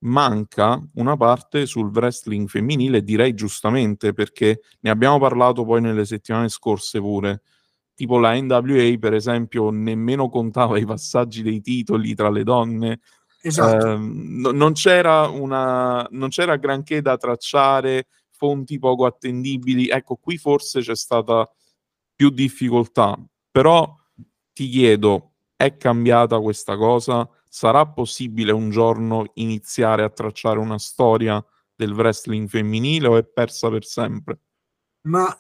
manca 0.01 0.81
una 0.95 1.17
parte 1.17 1.67
sul 1.67 1.91
wrestling 1.91 2.49
femminile, 2.49 3.03
direi 3.03 3.35
giustamente, 3.35 4.13
perché 4.13 4.61
ne 4.81 4.91
abbiamo 4.91 5.19
parlato 5.19 5.65
poi 5.65 5.81
nelle 5.81 6.05
settimane 6.05 6.49
scorse 6.49 7.01
pure. 7.01 7.43
Tipo 7.95 8.19
la 8.19 8.41
NWA, 8.41 8.97
per 8.99 9.15
esempio, 9.15 9.71
nemmeno 9.71 10.29
contava 10.29 10.79
i 10.79 10.85
passaggi 10.87 11.43
dei 11.43 11.61
titoli 11.61 12.15
tra 12.15 12.31
le 12.31 12.45
donne. 12.45 13.01
Esatto. 13.41 13.93
Eh, 13.93 13.97
no, 13.99 14.51
non, 14.53 14.73
c'era 14.73 15.27
una, 15.27 16.07
non 16.11 16.29
c'era 16.29 16.57
granché 16.57 17.03
da 17.03 17.17
tracciare, 17.17 18.07
fonti 18.31 18.79
poco 18.79 19.05
attendibili. 19.05 19.89
Ecco, 19.89 20.17
qui 20.17 20.39
forse 20.39 20.81
c'è 20.81 20.95
stata 20.95 21.51
più 22.15 22.31
difficoltà, 22.31 23.19
però 23.51 23.97
ti 24.53 24.69
chiedo, 24.69 25.35
è 25.57 25.77
cambiata 25.77 26.39
questa 26.41 26.77
cosa? 26.77 27.29
Sarà 27.49 27.87
possibile 27.87 28.53
un 28.53 28.71
giorno 28.71 29.25
iniziare 29.35 30.03
a 30.03 30.11
tracciare 30.11 30.59
una 30.59 30.79
storia 30.79 31.45
del 31.75 31.93
wrestling 31.93 32.49
femminile 32.49 33.07
o 33.09 33.17
è 33.17 33.25
persa 33.25 33.69
per 33.71 33.85
sempre? 33.85 34.39
Ma 35.03 35.37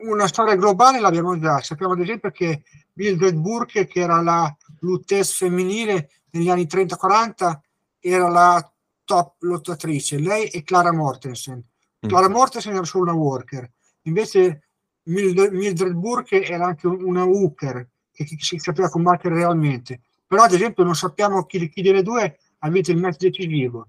una 0.00 0.26
storia 0.28 0.54
globale 0.54 1.00
l'abbiamo 1.00 1.38
già. 1.38 1.60
Sappiamo 1.60 1.94
ad 1.94 2.00
esempio 2.00 2.30
che 2.30 2.62
Mildred 2.94 3.36
Burke, 3.36 3.86
che 3.86 4.00
era 4.00 4.20
la 4.22 4.54
luttesse 4.80 5.46
femminile 5.46 6.10
negli 6.30 6.48
anni 6.48 6.64
30-40, 6.64 7.58
era 7.98 8.28
la 8.28 8.72
top 9.04 9.42
lottatrice, 9.42 10.18
lei 10.18 10.48
e 10.48 10.62
Clara 10.62 10.92
Mortensen. 10.92 11.56
Mm. 11.56 12.08
Clara 12.08 12.28
Mortensen 12.28 12.74
era 12.74 12.84
solo 12.84 13.04
una 13.04 13.14
worker, 13.14 13.70
invece 14.02 14.62
Mildred, 15.04 15.92
Burke 15.92 16.44
era 16.44 16.66
anche 16.66 16.86
una 16.86 17.24
hooker 17.24 17.88
che, 18.12 18.24
che 18.24 18.36
si 18.40 18.58
sapeva 18.58 18.88
combattere 18.88 19.36
realmente 19.36 20.00
però 20.26 20.42
ad 20.42 20.52
esempio 20.52 20.84
non 20.84 20.94
sappiamo 20.94 21.44
chi, 21.44 21.68
chi 21.68 21.82
delle 21.82 22.02
due 22.02 22.38
ha 22.58 22.68
vinto 22.68 22.90
il 22.90 22.98
match 22.98 23.18
decisivo. 23.18 23.88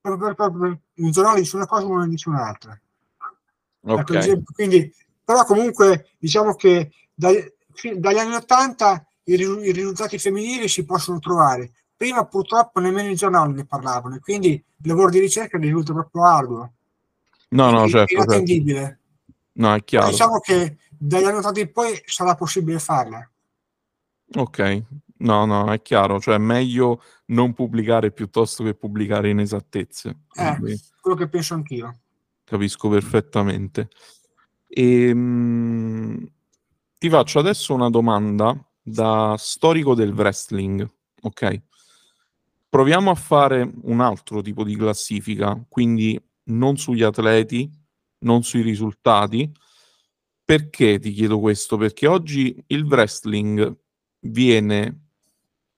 Proprio 0.00 0.34
per, 0.34 0.50
per 0.50 0.78
un 0.94 1.10
giornale 1.10 1.40
dice 1.40 1.56
una 1.56 1.66
cosa 1.66 1.82
e 1.82 1.90
uno 1.90 2.06
dice 2.06 2.28
un'altra. 2.28 2.78
Okay. 3.82 4.00
ecco, 4.00 4.14
esempio, 4.14 4.52
quindi, 4.52 4.92
però 5.24 5.44
comunque 5.44 6.10
diciamo 6.18 6.54
che 6.54 6.90
dai, 7.14 7.52
dagli 7.96 8.18
anni 8.18 8.34
80 8.34 9.06
i, 9.24 9.34
i, 9.34 9.72
risultati 9.72 10.18
femminili 10.18 10.68
si 10.68 10.84
possono 10.84 11.18
trovare. 11.18 11.72
Prima 11.96 12.26
purtroppo 12.26 12.80
nemmeno 12.80 13.10
i 13.10 13.14
giornali 13.14 13.54
ne 13.54 13.64
parlavano 13.64 14.18
quindi 14.20 14.52
il 14.52 14.88
lavoro 14.88 15.08
di 15.08 15.18
ricerca 15.18 15.56
risulta 15.56 15.92
proprio 15.92 16.24
arduo. 16.24 16.72
No 17.50 17.70
no 17.70 17.88
certo, 17.88 18.12
inattendibile. 18.12 18.80
Certo. 18.80 19.00
no 19.52 19.74
è 19.74 19.84
chiaro. 19.84 20.08
diciamo 20.08 20.40
che 20.40 20.78
dagli 20.90 21.24
anni 21.24 21.38
80 21.38 21.60
in 21.60 21.72
poi 21.72 22.02
sarà 22.04 22.34
possibile 22.34 22.78
farla. 22.78 23.28
Ok 24.34 24.84
No, 25.18 25.46
no, 25.46 25.72
è 25.72 25.80
chiaro, 25.80 26.20
cioè 26.20 26.34
è 26.34 26.38
meglio 26.38 27.02
non 27.26 27.54
pubblicare 27.54 28.12
piuttosto 28.12 28.62
che 28.64 28.74
pubblicare 28.74 29.30
inesattezze. 29.30 30.24
Eh, 30.34 30.78
quello 31.00 31.16
che 31.16 31.28
penso 31.28 31.54
anch'io. 31.54 32.00
Capisco 32.44 32.88
perfettamente. 32.88 33.88
E, 34.68 35.08
ehm, 35.08 35.18
mh, 35.18 36.30
ti 36.98 37.08
faccio 37.08 37.38
adesso 37.38 37.74
una 37.74 37.88
domanda 37.88 38.58
da 38.82 39.34
storico 39.38 39.94
del 39.94 40.12
wrestling, 40.12 40.88
ok? 41.22 41.62
Proviamo 42.68 43.10
a 43.10 43.14
fare 43.14 43.70
un 43.82 44.00
altro 44.00 44.42
tipo 44.42 44.64
di 44.64 44.76
classifica, 44.76 45.58
quindi 45.68 46.20
non 46.44 46.76
sugli 46.76 47.02
atleti, 47.02 47.70
non 48.20 48.42
sui 48.42 48.60
risultati. 48.60 49.50
Perché 50.44 50.98
ti 50.98 51.10
chiedo 51.12 51.40
questo? 51.40 51.76
Perché 51.76 52.06
oggi 52.06 52.62
il 52.68 52.84
wrestling 52.84 53.76
viene 54.20 55.05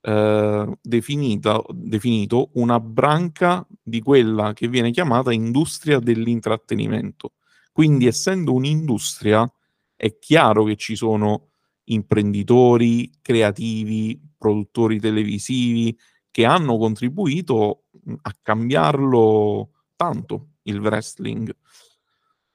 eh, 0.00 0.78
definita, 0.80 1.62
definito 1.70 2.50
una 2.54 2.80
branca 2.80 3.66
di 3.82 4.00
quella 4.00 4.52
che 4.52 4.68
viene 4.68 4.90
chiamata 4.90 5.32
industria 5.32 5.98
dell'intrattenimento. 5.98 7.32
Quindi, 7.72 8.06
essendo 8.06 8.54
un'industria, 8.54 9.50
è 9.96 10.18
chiaro 10.18 10.64
che 10.64 10.76
ci 10.76 10.96
sono 10.96 11.48
imprenditori, 11.84 13.11
creativi, 13.20 14.20
produttori 14.37 15.00
televisivi 15.00 15.96
che 16.30 16.44
hanno 16.44 16.76
contribuito 16.76 17.84
a 18.22 18.37
cambiarlo 18.40 19.70
tanto 19.96 20.50
il 20.62 20.78
wrestling. 20.78 21.54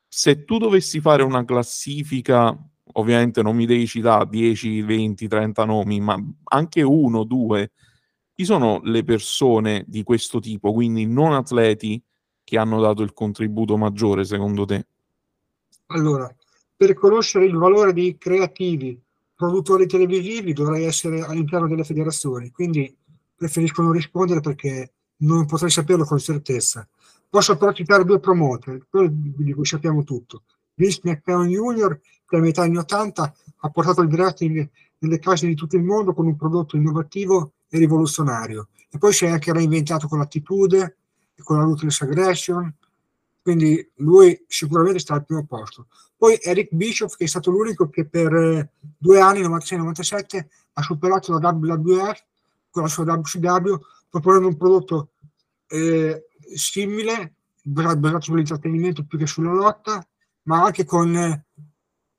Se 0.07 0.45
tu 0.45 0.57
dovessi 0.57 1.01
fare 1.01 1.23
una 1.23 1.43
classifica 1.43 2.55
ovviamente 2.93 3.41
non 3.41 3.55
mi 3.55 3.65
devi 3.65 3.85
citare 3.87 4.27
10, 4.29 4.81
20, 4.81 5.27
30 5.27 5.65
nomi, 5.65 5.99
ma 5.99 6.21
anche 6.45 6.81
uno, 6.81 7.23
due. 7.23 7.71
Chi 8.33 8.45
sono 8.45 8.81
le 8.83 9.03
persone 9.03 9.83
di 9.87 10.03
questo 10.03 10.39
tipo, 10.39 10.73
quindi 10.73 11.05
non 11.05 11.33
atleti, 11.33 12.01
che 12.43 12.57
hanno 12.57 12.81
dato 12.81 13.03
il 13.03 13.13
contributo 13.13 13.77
maggiore 13.77 14.25
secondo 14.25 14.65
te? 14.65 14.87
Allora, 15.87 16.33
per 16.75 16.93
conoscere 16.93 17.45
il 17.45 17.55
valore 17.55 17.93
di 17.93 18.17
creativi, 18.17 18.99
produttori 19.35 19.87
televisivi 19.87 20.53
dovrei 20.53 20.85
essere 20.85 21.21
all'interno 21.21 21.67
delle 21.67 21.83
federazioni, 21.83 22.51
quindi 22.51 22.95
preferisco 23.35 23.81
non 23.81 23.91
rispondere 23.91 24.39
perché 24.39 24.93
non 25.17 25.45
potrei 25.45 25.69
saperlo 25.69 26.03
con 26.05 26.17
certezza. 26.17 26.87
Posso 27.29 27.57
però 27.57 27.71
citare 27.71 28.05
due 28.05 28.19
promoter, 28.19 28.85
di 29.09 29.53
cui 29.53 29.65
sappiamo 29.65 30.03
tutto. 30.03 30.43
Vince 30.75 31.01
McMahon 31.03 31.47
Jr., 31.47 31.99
che 32.25 32.35
a 32.35 32.39
metà 32.39 32.63
anni 32.63 32.77
80 32.77 33.33
ha 33.57 33.69
portato 33.69 34.01
il 34.01 34.09
wrestling 34.09 34.69
nelle 34.99 35.19
case 35.19 35.47
di 35.47 35.55
tutto 35.55 35.75
il 35.75 35.83
mondo 35.83 36.13
con 36.13 36.25
un 36.25 36.35
prodotto 36.35 36.75
innovativo 36.75 37.53
e 37.69 37.77
rivoluzionario. 37.77 38.69
E 38.89 38.97
poi 38.97 39.13
si 39.13 39.25
è 39.25 39.29
anche 39.29 39.51
reinventato 39.51 40.07
con 40.07 40.19
l'attitude 40.19 40.97
e 41.35 41.43
con 41.43 41.57
la 41.57 41.63
ruthless 41.63 42.01
aggression, 42.01 42.73
quindi 43.41 43.91
lui 43.95 44.41
sicuramente 44.47 44.99
sta 44.99 45.15
al 45.15 45.25
primo 45.25 45.45
posto. 45.45 45.87
Poi 46.15 46.39
Eric 46.41 46.69
Bishop, 46.73 47.15
che 47.15 47.25
è 47.25 47.27
stato 47.27 47.51
l'unico 47.51 47.89
che 47.89 48.05
per 48.05 48.33
eh, 48.33 48.69
due 48.97 49.19
anni, 49.19 49.41
96-97, 49.41 50.45
ha 50.73 50.81
superato 50.81 51.37
la 51.37 51.49
WWF 51.49 52.23
con 52.69 52.83
la 52.83 52.89
sua 52.89 53.03
WCW, 53.03 53.75
proponendo 54.09 54.47
un 54.47 54.57
prodotto 54.57 55.09
eh, 55.67 56.27
simile, 56.55 57.33
basato 57.61 58.21
sull'intrattenimento 58.21 59.05
più 59.05 59.17
che 59.17 59.27
sulla 59.27 59.51
lotta, 59.51 60.07
ma 60.43 60.63
anche 60.63 60.85
con 60.85 61.15
eh, 61.15 61.45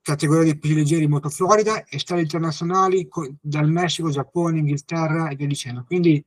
categoria 0.01 0.53
di 0.53 0.59
pesi 0.59 0.75
leggeri 0.75 1.07
molto 1.07 1.31
florida 1.31 1.85
e 1.85 1.99
stelle 1.99 2.21
internazionali 2.21 3.09
con, 3.09 3.37
dal 3.41 3.71
Messico, 3.71 4.11
Giappone, 4.11 4.59
Inghilterra 4.59 5.29
e 5.29 5.37
via 5.37 5.47
dicendo. 5.47 5.85
Quindi 5.85 6.23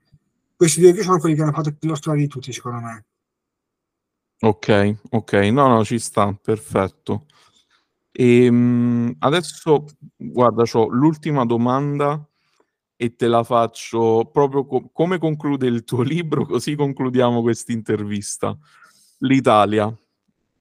questi 0.55 0.81
due 0.81 0.93
qui 0.93 1.03
sono 1.03 1.19
quelli 1.19 1.35
che 1.35 1.43
hanno 1.43 1.51
fatto 1.51 1.75
più 1.75 1.89
la 1.89 1.95
storia 1.95 2.21
di 2.23 2.27
tutti, 2.27 2.51
secondo 2.51 2.79
me. 2.79 3.05
Ok, 4.39 4.97
ok, 5.11 5.33
no, 5.51 5.67
no, 5.67 5.83
ci 5.83 5.99
sta, 5.99 6.31
perfetto. 6.33 7.25
E, 8.11 8.45
ehm, 8.45 9.15
adesso, 9.19 9.85
guarda, 10.15 10.63
ho 10.73 10.87
l'ultima 10.89 11.45
domanda 11.45 12.27
e 12.95 13.15
te 13.15 13.27
la 13.27 13.43
faccio 13.43 14.29
proprio 14.31 14.65
co- 14.65 14.89
come 14.91 15.19
conclude 15.19 15.67
il 15.67 15.83
tuo 15.83 16.01
libro, 16.01 16.45
così 16.45 16.75
concludiamo 16.75 17.41
questa 17.41 17.71
intervista. 17.71 18.57
L'Italia, 19.19 19.95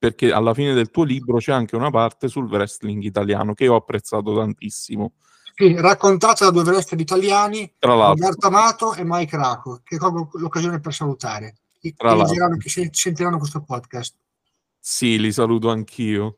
perché 0.06 0.30
alla 0.30 0.54
fine 0.54 0.72
del 0.72 0.90
tuo 0.90 1.02
libro 1.02 1.38
c'è 1.38 1.50
anche 1.50 1.74
una 1.74 1.90
parte 1.90 2.28
sul 2.28 2.48
wrestling 2.48 3.02
italiano 3.02 3.54
che 3.54 3.66
ho 3.66 3.74
apprezzato 3.74 4.36
tantissimo. 4.36 5.14
Sì, 5.52 5.74
raccontata 5.74 6.44
da 6.44 6.52
due 6.52 6.62
wrestler 6.62 7.00
italiani, 7.00 7.68
Roberto 7.80 8.46
Amato 8.46 8.94
e 8.94 9.02
Mike 9.04 9.36
Raco, 9.36 9.80
che 9.82 9.96
ho 9.98 10.28
l'occasione 10.34 10.78
per 10.78 10.94
salutare. 10.94 11.56
Che, 11.80 11.92
che 11.96 12.90
sentiranno 12.92 13.38
questo 13.38 13.62
podcast. 13.62 14.14
Sì, 14.78 15.18
li 15.18 15.32
saluto 15.32 15.70
anch'io. 15.70 16.36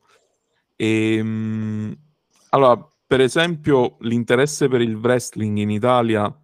E, 0.74 1.16
ehm, 1.16 1.96
allora, 2.50 2.90
per 3.06 3.20
esempio, 3.20 3.96
l'interesse 4.00 4.68
per 4.68 4.80
il 4.80 4.94
wrestling 4.94 5.58
in 5.58 5.68
Italia 5.68 6.34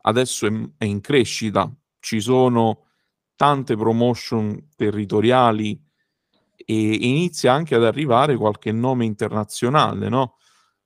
adesso 0.00 0.48
è, 0.48 0.52
è 0.78 0.84
in 0.84 1.00
crescita. 1.00 1.72
Ci 2.00 2.20
sono 2.20 2.86
tante 3.36 3.76
promotion 3.76 4.70
territoriali 4.74 5.81
e 6.64 6.74
inizia 6.74 7.52
anche 7.52 7.74
ad 7.74 7.84
arrivare 7.84 8.36
qualche 8.36 8.72
nome 8.72 9.04
internazionale, 9.04 10.08
no? 10.08 10.36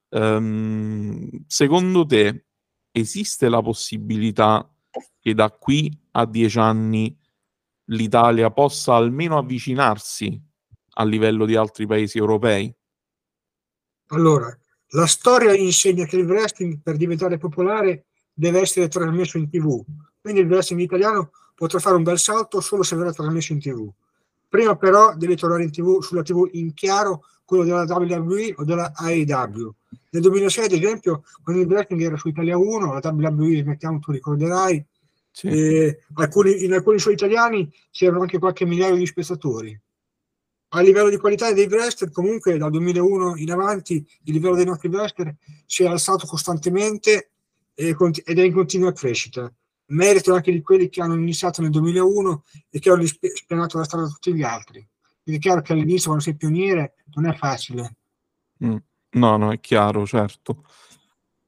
Um, 0.09 1.29
secondo 1.47 2.07
te 2.07 2.47
esiste 2.91 3.49
la 3.49 3.61
possibilità 3.61 4.69
che 5.21 5.35
da 5.35 5.51
qui 5.51 5.91
a 6.13 6.25
dieci 6.25 6.59
anni 6.59 7.19
l'Italia 7.87 8.51
possa 8.51 8.95
almeno 8.95 9.37
avvicinarsi 9.37 10.41
a 10.99 11.05
livello 11.05 11.45
di 11.45 11.57
altri 11.57 11.87
paesi 11.87 12.19
europei? 12.19 12.75
Allora, 14.09 14.57
la 14.91 15.07
storia 15.07 15.55
insegna 15.55 16.05
che 16.05 16.17
il 16.17 16.27
wrestling 16.27 16.81
per 16.81 16.97
diventare 16.97 17.39
popolare 17.39 18.07
deve 18.33 18.61
essere 18.61 18.89
trasmesso 18.89 19.37
in 19.39 19.49
tv, 19.49 19.85
quindi 20.21 20.41
il 20.41 20.47
wrestling 20.47 20.81
italiano 20.81 21.31
potrà 21.55 21.79
fare 21.79 21.97
un 21.97 22.03
bel 22.03 22.19
salto 22.19 22.61
solo 22.61 22.83
se 22.83 22.97
verrà 22.97 23.13
trasmesso 23.13 23.53
in 23.53 23.61
tv. 23.61 23.91
Prima 24.49 24.77
però 24.77 25.15
deve 25.17 25.37
tornare 25.37 25.65
in 25.65 25.71
TV, 25.71 26.01
sulla 26.01 26.23
TV 26.23 26.49
in 26.53 26.73
chiaro 26.75 27.25
quello 27.45 27.65
della 27.65 27.83
WWE 27.83 28.55
o 28.57 28.65
della 28.65 28.93
AEW. 28.95 29.75
Nel 30.11 30.23
2006, 30.23 30.65
ad 30.65 30.73
esempio, 30.73 31.23
quando 31.43 31.63
il 31.63 31.69
wrestling 31.69 32.03
era 32.03 32.17
su 32.17 32.29
Italia 32.29 32.57
1, 32.57 32.93
la 32.93 33.01
WWE, 33.03 33.63
mettiamo, 33.65 33.99
tu 33.99 34.13
ricorderai, 34.13 34.85
sì. 35.31 35.49
eh, 35.49 36.01
alcuni, 36.15 36.65
in 36.65 36.73
alcuni 36.73 36.99
suoi 36.99 37.15
italiani 37.15 37.73
c'erano 37.91 38.23
anche 38.23 38.39
qualche 38.39 38.65
migliaio 38.65 38.97
di 38.97 39.07
spettatori. 39.07 39.79
A 40.71 40.81
livello 40.81 41.09
di 41.09 41.17
qualità 41.17 41.53
dei 41.53 41.67
wrestler, 41.67 42.11
comunque 42.11 42.59
dal 42.59 42.71
2001 42.71 43.37
in 43.37 43.51
avanti, 43.53 43.95
il 44.25 44.33
livello 44.33 44.57
dei 44.57 44.65
nostri 44.65 44.89
wrestler 44.89 45.35
si 45.65 45.85
è 45.85 45.87
alzato 45.87 46.27
costantemente 46.27 47.31
ed 47.75 47.95
è 47.95 48.43
in 48.43 48.53
continua 48.53 48.93
crescita 48.93 49.53
merito 49.89 50.35
anche 50.35 50.53
di 50.53 50.63
quelli 50.63 50.89
che 50.89 51.01
hanno 51.01 51.15
iniziato 51.15 51.63
nel 51.63 51.71
2001 51.71 52.45
e 52.71 52.79
che 52.79 52.91
hanno 52.91 53.05
spianato 53.05 53.79
la 53.79 53.85
strada 53.85 54.07
a 54.07 54.09
tutti 54.11 54.35
gli 54.35 54.43
altri. 54.43 54.87
Quindi 55.23 55.41
è 55.41 55.45
chiaro 55.45 55.63
che 55.63 55.73
all'inizio, 55.73 56.07
quando 56.07 56.23
sei 56.23 56.37
pioniere, 56.37 56.95
non 57.15 57.27
è 57.27 57.35
facile. 57.35 57.97
Mm. 58.65 58.77
No, 59.11 59.37
no, 59.37 59.51
è 59.53 59.61
chiaro, 59.61 60.07
certo. 60.07 60.65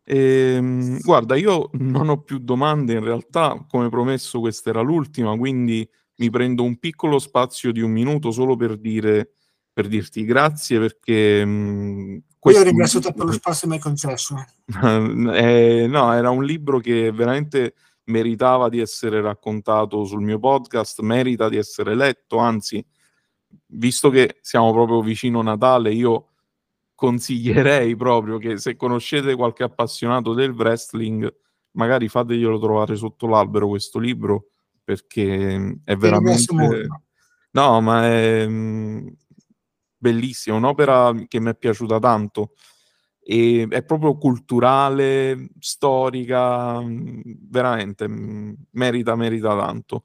Ehm, 0.05 1.01
guarda, 1.01 1.37
io 1.37 1.71
non 1.75 2.09
ho 2.09 2.23
più 2.23 2.39
domande, 2.39 2.95
in 2.95 3.05
realtà, 3.05 3.65
come 3.69 3.89
promesso, 3.89 4.41
questa 4.41 4.71
era 4.71 4.81
l'ultima, 4.81 5.37
quindi 5.37 5.89
mi 6.19 6.31
prendo 6.31 6.63
un 6.65 6.79
piccolo 6.79 7.19
spazio 7.19 7.73
di 7.73 7.81
un 7.81 7.91
minuto 7.91 8.31
solo 8.31 8.57
per 8.57 8.77
dire 8.77 9.33
per 9.73 9.87
dirti 9.87 10.25
grazie 10.25 10.81
perché 10.81 11.45
mh, 11.45 12.23
io 12.51 12.63
ringrazio 12.63 12.99
te 12.99 13.13
per 13.13 13.27
lo 13.27 13.33
spazio 13.33 13.61
che 13.61 13.67
mi 13.69 13.75
hai 13.75 13.81
concesso 13.81 14.35
eh, 14.67 15.87
no 15.89 16.13
era 16.13 16.31
un 16.31 16.43
libro 16.43 16.81
che 16.81 17.13
veramente 17.13 17.75
meritava 18.09 18.69
di 18.69 18.81
essere 18.81 19.21
raccontato 19.21 20.05
sul 20.05 20.23
mio 20.23 20.39
podcast, 20.39 21.01
merita 21.01 21.49
di 21.49 21.57
essere 21.57 21.95
letto, 21.95 22.39
anzi, 22.39 22.85
visto 23.67 24.11
che 24.11 24.39
siamo 24.41 24.73
proprio 24.73 25.01
vicino 25.01 25.43
Natale, 25.43 25.93
io 25.93 26.29
consiglierei 26.95 27.97
proprio 27.97 28.39
che 28.39 28.59
se 28.59 28.77
conoscete 28.77 29.35
qualche 29.35 29.63
appassionato 29.63 30.35
del 30.35 30.51
wrestling, 30.51 31.33
magari 31.73 32.09
fateglielo 32.09 32.59
trovare 32.59 32.97
sotto 32.97 33.27
l'albero 33.27 33.69
questo 33.69 33.99
libro, 33.99 34.49
perché 34.83 35.81
è 35.85 35.97
veramente... 35.97 36.87
No, 37.51 37.81
ma 37.81 38.07
è 38.07 38.47
mm, 38.47 39.09
bellissimo, 39.97 40.57
un'opera 40.57 41.13
che 41.27 41.41
mi 41.41 41.51
è 41.51 41.57
piaciuta 41.57 41.99
tanto 41.99 42.53
e 43.31 43.67
è 43.69 43.83
proprio 43.83 44.17
culturale, 44.17 45.51
storica, 45.59 46.81
mm, 46.81 47.21
veramente 47.51 48.09
mm, 48.09 48.53
merita, 48.71 49.17
merita 49.17 49.55
tanto. 49.55 50.05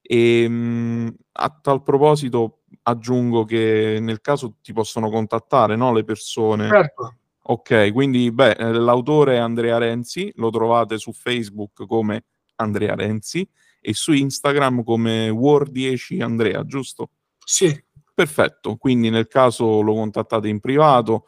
E 0.00 0.46
mm, 0.48 1.08
a 1.32 1.58
tal 1.60 1.82
proposito 1.82 2.62
aggiungo 2.84 3.44
che 3.44 3.98
nel 4.00 4.22
caso 4.22 4.56
ti 4.62 4.72
possono 4.72 5.10
contattare 5.10 5.76
no, 5.76 5.92
le 5.92 6.02
persone. 6.02 6.66
Certo. 6.66 7.16
Ok, 7.42 7.92
quindi 7.92 8.32
beh, 8.32 8.52
eh, 8.52 8.72
l'autore 8.72 9.34
è 9.34 9.38
Andrea 9.38 9.76
Renzi, 9.76 10.32
lo 10.36 10.48
trovate 10.48 10.96
su 10.96 11.12
Facebook 11.12 11.84
come 11.86 12.24
Andrea 12.54 12.94
Renzi 12.94 13.46
e 13.82 13.92
su 13.92 14.14
Instagram 14.14 14.82
come 14.82 15.28
War10 15.28 16.22
Andrea, 16.22 16.64
giusto? 16.64 17.10
Sì. 17.44 17.84
Perfetto, 18.14 18.76
quindi 18.76 19.10
nel 19.10 19.26
caso 19.26 19.80
lo 19.80 19.94
contattate 19.94 20.46
in 20.48 20.60
privato, 20.60 21.26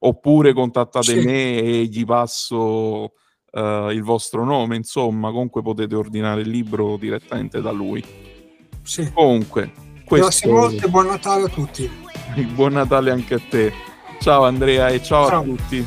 oppure 0.00 0.52
contattate 0.52 1.20
sì. 1.20 1.24
me 1.24 1.58
e 1.58 1.84
gli 1.84 2.04
passo 2.04 3.12
uh, 3.52 3.88
il 3.90 4.02
vostro 4.02 4.44
nome, 4.44 4.76
insomma, 4.76 5.30
comunque 5.30 5.62
potete 5.62 5.94
ordinare 5.94 6.42
il 6.42 6.48
libro 6.48 6.96
direttamente 6.96 7.60
da 7.60 7.70
lui. 7.70 8.04
Sì. 8.82 9.10
Comunque, 9.12 9.72
questo... 10.04 10.26
grazie 10.26 10.50
molte, 10.50 10.88
buon 10.88 11.06
Natale 11.06 11.44
a 11.44 11.48
tutti. 11.48 11.90
buon 12.54 12.72
Natale 12.72 13.10
anche 13.10 13.34
a 13.34 13.40
te. 13.48 13.72
Ciao 14.20 14.44
Andrea 14.44 14.88
e 14.88 15.02
ciao, 15.02 15.28
ciao. 15.28 15.40
a 15.40 15.44
tutti. 15.44 15.86